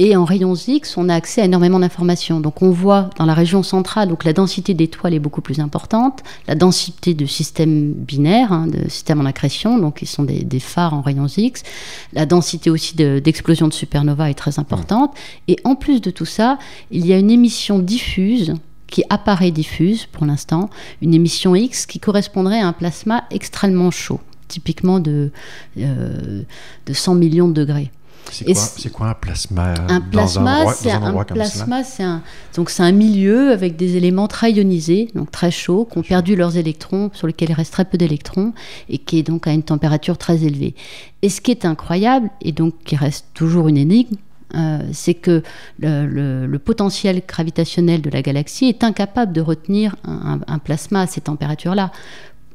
Et 0.00 0.16
en 0.16 0.24
rayons 0.24 0.54
X, 0.54 0.96
on 0.96 1.08
a 1.08 1.14
accès 1.14 1.40
à 1.42 1.44
énormément 1.44 1.80
d'informations. 1.80 2.38
Donc 2.38 2.62
on 2.62 2.70
voit 2.70 3.10
dans 3.18 3.26
la 3.26 3.34
région 3.34 3.64
centrale, 3.64 4.08
donc 4.08 4.22
la 4.22 4.32
densité 4.32 4.72
d'étoiles 4.72 5.14
est 5.14 5.18
beaucoup 5.18 5.40
plus 5.40 5.58
importante, 5.58 6.22
la 6.46 6.54
densité 6.54 7.14
de 7.14 7.26
systèmes 7.26 7.92
binaires, 7.92 8.52
hein, 8.52 8.68
de 8.68 8.88
systèmes 8.88 9.20
en 9.20 9.24
accrétion, 9.24 9.76
donc 9.78 9.96
qui 9.98 10.06
sont 10.06 10.22
des, 10.22 10.60
phares 10.60 10.94
en 10.94 11.02
rayons 11.02 11.26
X, 11.26 11.62
la 12.12 12.26
densité 12.26 12.70
aussi 12.70 12.94
d'explosion 12.94 13.66
de, 13.66 13.72
de 13.72 13.76
supernova 13.76 14.30
est 14.30 14.34
très 14.34 14.60
importante. 14.60 15.14
Et 15.48 15.56
en 15.64 15.74
plus 15.74 16.00
de 16.00 16.10
tout 16.10 16.24
ça, 16.24 16.58
il 16.92 17.04
y 17.04 17.12
a 17.12 17.18
une 17.18 17.30
émission 17.30 17.80
diffuse 17.80 18.54
qui 18.88 19.04
apparaît 19.10 19.50
diffuse 19.50 20.06
pour 20.06 20.26
l'instant, 20.26 20.70
une 21.02 21.14
émission 21.14 21.54
X 21.54 21.86
qui 21.86 22.00
correspondrait 22.00 22.60
à 22.60 22.66
un 22.66 22.72
plasma 22.72 23.24
extrêmement 23.30 23.90
chaud, 23.90 24.20
typiquement 24.48 24.98
de, 24.98 25.30
euh, 25.78 26.42
de 26.86 26.92
100 26.92 27.14
millions 27.14 27.48
de 27.48 27.54
degrés. 27.54 27.90
C'est 28.30 28.92
quoi, 28.92 29.08
un 29.08 29.14
plasma 29.14 29.74
Un 29.88 30.00
plasma, 30.02 30.72
c'est 30.74 30.90
un, 30.90 31.24
plasma, 31.24 31.82
c'est 31.82 32.02
un 32.02 32.22
donc 32.54 32.68
c'est 32.68 32.82
un 32.82 32.92
milieu 32.92 33.52
avec 33.52 33.76
des 33.76 33.96
éléments 33.96 34.28
très 34.28 34.52
ionisés, 34.52 35.08
donc 35.14 35.30
très 35.30 35.50
chauds, 35.50 35.88
qui 35.90 35.96
ont 35.96 36.02
perdu 36.02 36.36
leurs 36.36 36.58
électrons, 36.58 37.10
sur 37.14 37.26
lesquels 37.26 37.50
il 37.50 37.54
reste 37.54 37.72
très 37.72 37.86
peu 37.86 37.96
d'électrons, 37.96 38.52
et 38.90 38.98
qui 38.98 39.18
est 39.18 39.22
donc 39.22 39.46
à 39.46 39.52
une 39.52 39.62
température 39.62 40.18
très 40.18 40.44
élevée. 40.44 40.74
Et 41.22 41.30
ce 41.30 41.40
qui 41.40 41.50
est 41.50 41.64
incroyable, 41.64 42.30
et 42.42 42.52
donc 42.52 42.74
qui 42.84 42.96
reste 42.96 43.26
toujours 43.32 43.68
une 43.68 43.78
énigme, 43.78 44.16
euh, 44.54 44.80
c'est 44.92 45.14
que 45.14 45.42
le, 45.80 46.56
potentiel 46.58 47.22
gravitationnel 47.26 48.02
de 48.02 48.10
la 48.10 48.22
galaxie 48.22 48.66
est 48.66 48.84
incapable 48.84 49.32
de 49.32 49.40
retenir 49.40 49.96
un 50.04 50.58
plasma 50.58 51.02
à 51.02 51.06
ces 51.06 51.20
températures-là 51.20 51.92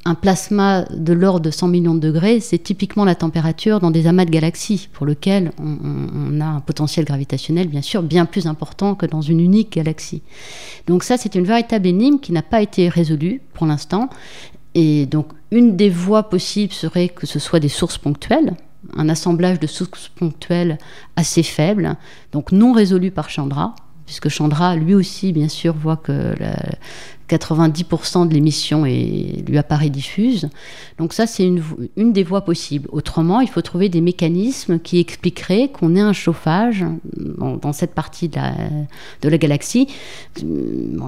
un 0.04 0.14
plasma 0.14 0.84
de 0.90 1.12
l'ordre 1.12 1.40
de 1.40 1.50
100 1.50 1.68
millions 1.68 1.94
de 1.94 2.00
degrés, 2.00 2.40
c'est 2.40 2.58
typiquement 2.58 3.04
la 3.04 3.14
température 3.14 3.80
dans 3.80 3.90
des 3.90 4.06
amas 4.06 4.26
de 4.26 4.30
galaxies, 4.30 4.88
pour 4.92 5.06
lequel 5.06 5.52
on, 5.58 6.40
a 6.40 6.44
un 6.44 6.60
potentiel 6.60 7.06
gravitationnel, 7.06 7.68
bien 7.68 7.80
sûr, 7.80 8.02
bien 8.02 8.26
plus 8.26 8.46
important 8.46 8.94
que 8.94 9.06
dans 9.06 9.22
une 9.22 9.40
unique 9.40 9.72
galaxie. 9.72 10.22
Donc 10.86 11.04
ça, 11.04 11.16
c'est 11.16 11.34
une 11.34 11.44
véritable 11.44 11.86
énigme 11.86 12.18
qui 12.18 12.32
n'a 12.32 12.42
pas 12.42 12.60
été 12.60 12.88
résolue 12.88 13.40
pour 13.54 13.66
l'instant. 13.66 14.10
Et 14.74 15.06
donc, 15.06 15.28
une 15.50 15.76
des 15.76 15.88
voies 15.88 16.24
possibles 16.24 16.72
serait 16.72 17.08
que 17.08 17.26
ce 17.26 17.38
soit 17.38 17.60
des 17.60 17.68
sources 17.68 17.96
ponctuelles, 17.96 18.54
un 18.96 19.08
assemblage 19.08 19.60
de 19.60 19.66
sources 19.66 20.08
ponctuelles 20.08 20.78
assez 21.16 21.42
faibles, 21.42 21.96
donc 22.32 22.52
non 22.52 22.72
résolues 22.72 23.10
par 23.10 23.30
Chandra, 23.30 23.74
puisque 24.06 24.28
Chandra, 24.28 24.76
lui 24.76 24.94
aussi, 24.94 25.32
bien 25.32 25.48
sûr, 25.48 25.74
voit 25.74 25.96
que 25.96 26.34
la, 26.38 26.56
90% 27.36 28.28
de 28.28 28.34
l'émission 28.34 28.84
lui 28.84 29.58
apparaît 29.58 29.90
diffuse. 29.90 30.48
Donc 30.98 31.12
ça, 31.12 31.26
c'est 31.26 31.44
une, 31.44 31.62
une, 31.96 32.12
des 32.12 32.22
voies 32.22 32.44
possibles. 32.44 32.88
Autrement, 32.92 33.40
il 33.40 33.48
faut 33.48 33.62
trouver 33.62 33.88
des 33.88 34.00
mécanismes 34.00 34.78
qui 34.78 35.00
expliqueraient 35.00 35.68
qu'on 35.68 35.96
ait 35.96 36.00
un 36.00 36.12
chauffage 36.12 36.84
dans, 37.16 37.72
cette 37.72 37.94
partie 37.94 38.28
de 38.28 38.36
la, 38.36 38.52
de 39.22 39.28
la 39.28 39.38
galaxie 39.38 39.88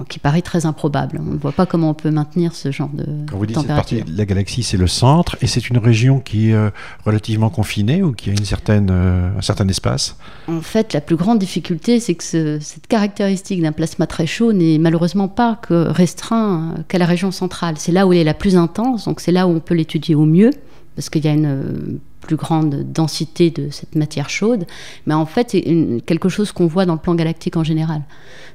qui 0.09 0.19
paraît 0.19 0.41
très 0.41 0.65
improbable. 0.65 1.21
On 1.25 1.33
ne 1.33 1.37
voit 1.37 1.51
pas 1.51 1.65
comment 1.65 1.89
on 1.91 1.93
peut 1.93 2.11
maintenir 2.11 2.53
ce 2.53 2.71
genre 2.71 2.89
de 2.93 3.05
Quand 3.29 3.37
vous 3.37 3.45
dites 3.45 3.57
cette 3.57 3.67
partie 3.67 4.01
de 4.01 4.17
la 4.17 4.25
galaxie, 4.25 4.63
c'est 4.63 4.77
le 4.77 4.87
centre, 4.87 5.37
et 5.41 5.47
c'est 5.47 5.69
une 5.69 5.77
région 5.77 6.19
qui 6.19 6.49
est 6.49 6.53
euh, 6.53 6.69
relativement 7.05 7.49
confinée 7.49 8.03
ou 8.03 8.11
qui 8.11 8.29
a 8.29 8.33
une 8.33 8.45
certaine, 8.45 8.89
euh, 8.91 9.29
un 9.37 9.41
certain 9.41 9.67
espace? 9.67 10.17
En 10.47 10.61
fait, 10.61 10.93
la 10.93 11.01
plus 11.01 11.15
grande 11.15 11.39
difficulté, 11.39 11.99
c'est 11.99 12.15
que 12.15 12.59
cette 12.59 12.87
caractéristique 12.87 13.61
d'un 13.61 13.71
plasma 13.71 14.07
très 14.07 14.25
chaud 14.25 14.53
n'est 14.53 14.77
malheureusement 14.77 15.27
pas 15.27 15.59
que 15.61 15.89
restreint 16.17 16.75
qu'à 16.87 16.97
la 16.97 17.05
région 17.05 17.31
centrale. 17.31 17.75
C'est 17.77 17.91
là 17.91 18.07
où 18.07 18.13
elle 18.13 18.19
est 18.19 18.23
la 18.23 18.33
plus 18.33 18.57
intense, 18.57 19.05
donc 19.05 19.19
c'est 19.19 19.31
là 19.31 19.47
où 19.47 19.51
on 19.51 19.59
peut 19.59 19.75
l'étudier 19.75 20.15
au 20.15 20.25
mieux, 20.25 20.51
parce 20.95 21.09
qu'il 21.09 21.23
y 21.23 21.27
a 21.27 21.33
une 21.33 21.45
euh, 21.45 21.99
plus 22.21 22.35
grande 22.35 22.91
densité 22.91 23.51
de 23.51 23.69
cette 23.69 23.95
matière 23.95 24.29
chaude. 24.29 24.65
Mais 25.05 25.13
en 25.13 25.25
fait, 25.25 25.51
c'est 25.51 26.01
quelque 26.05 26.29
chose 26.29 26.51
qu'on 26.51 26.67
voit 26.67 26.85
dans 26.85 26.93
le 26.93 26.99
plan 26.99 27.15
galactique 27.15 27.55
en 27.55 27.63
général. 27.63 28.01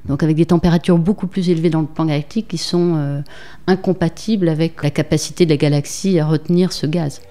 Donc 0.05 0.23
avec 0.23 0.35
des 0.35 0.45
températures 0.45 0.97
beaucoup 0.97 1.27
plus 1.27 1.49
élevées 1.49 1.69
dans 1.69 1.81
le 1.81 1.87
plan 1.87 2.05
galactique 2.05 2.49
qui 2.49 2.57
sont 2.57 2.95
euh, 2.97 3.21
incompatibles 3.67 4.49
avec 4.49 4.83
la 4.83 4.89
capacité 4.89 5.45
de 5.45 5.51
la 5.51 5.57
galaxie 5.57 6.19
à 6.19 6.25
retenir 6.25 6.73
ce 6.73 6.85
gaz. 6.85 7.21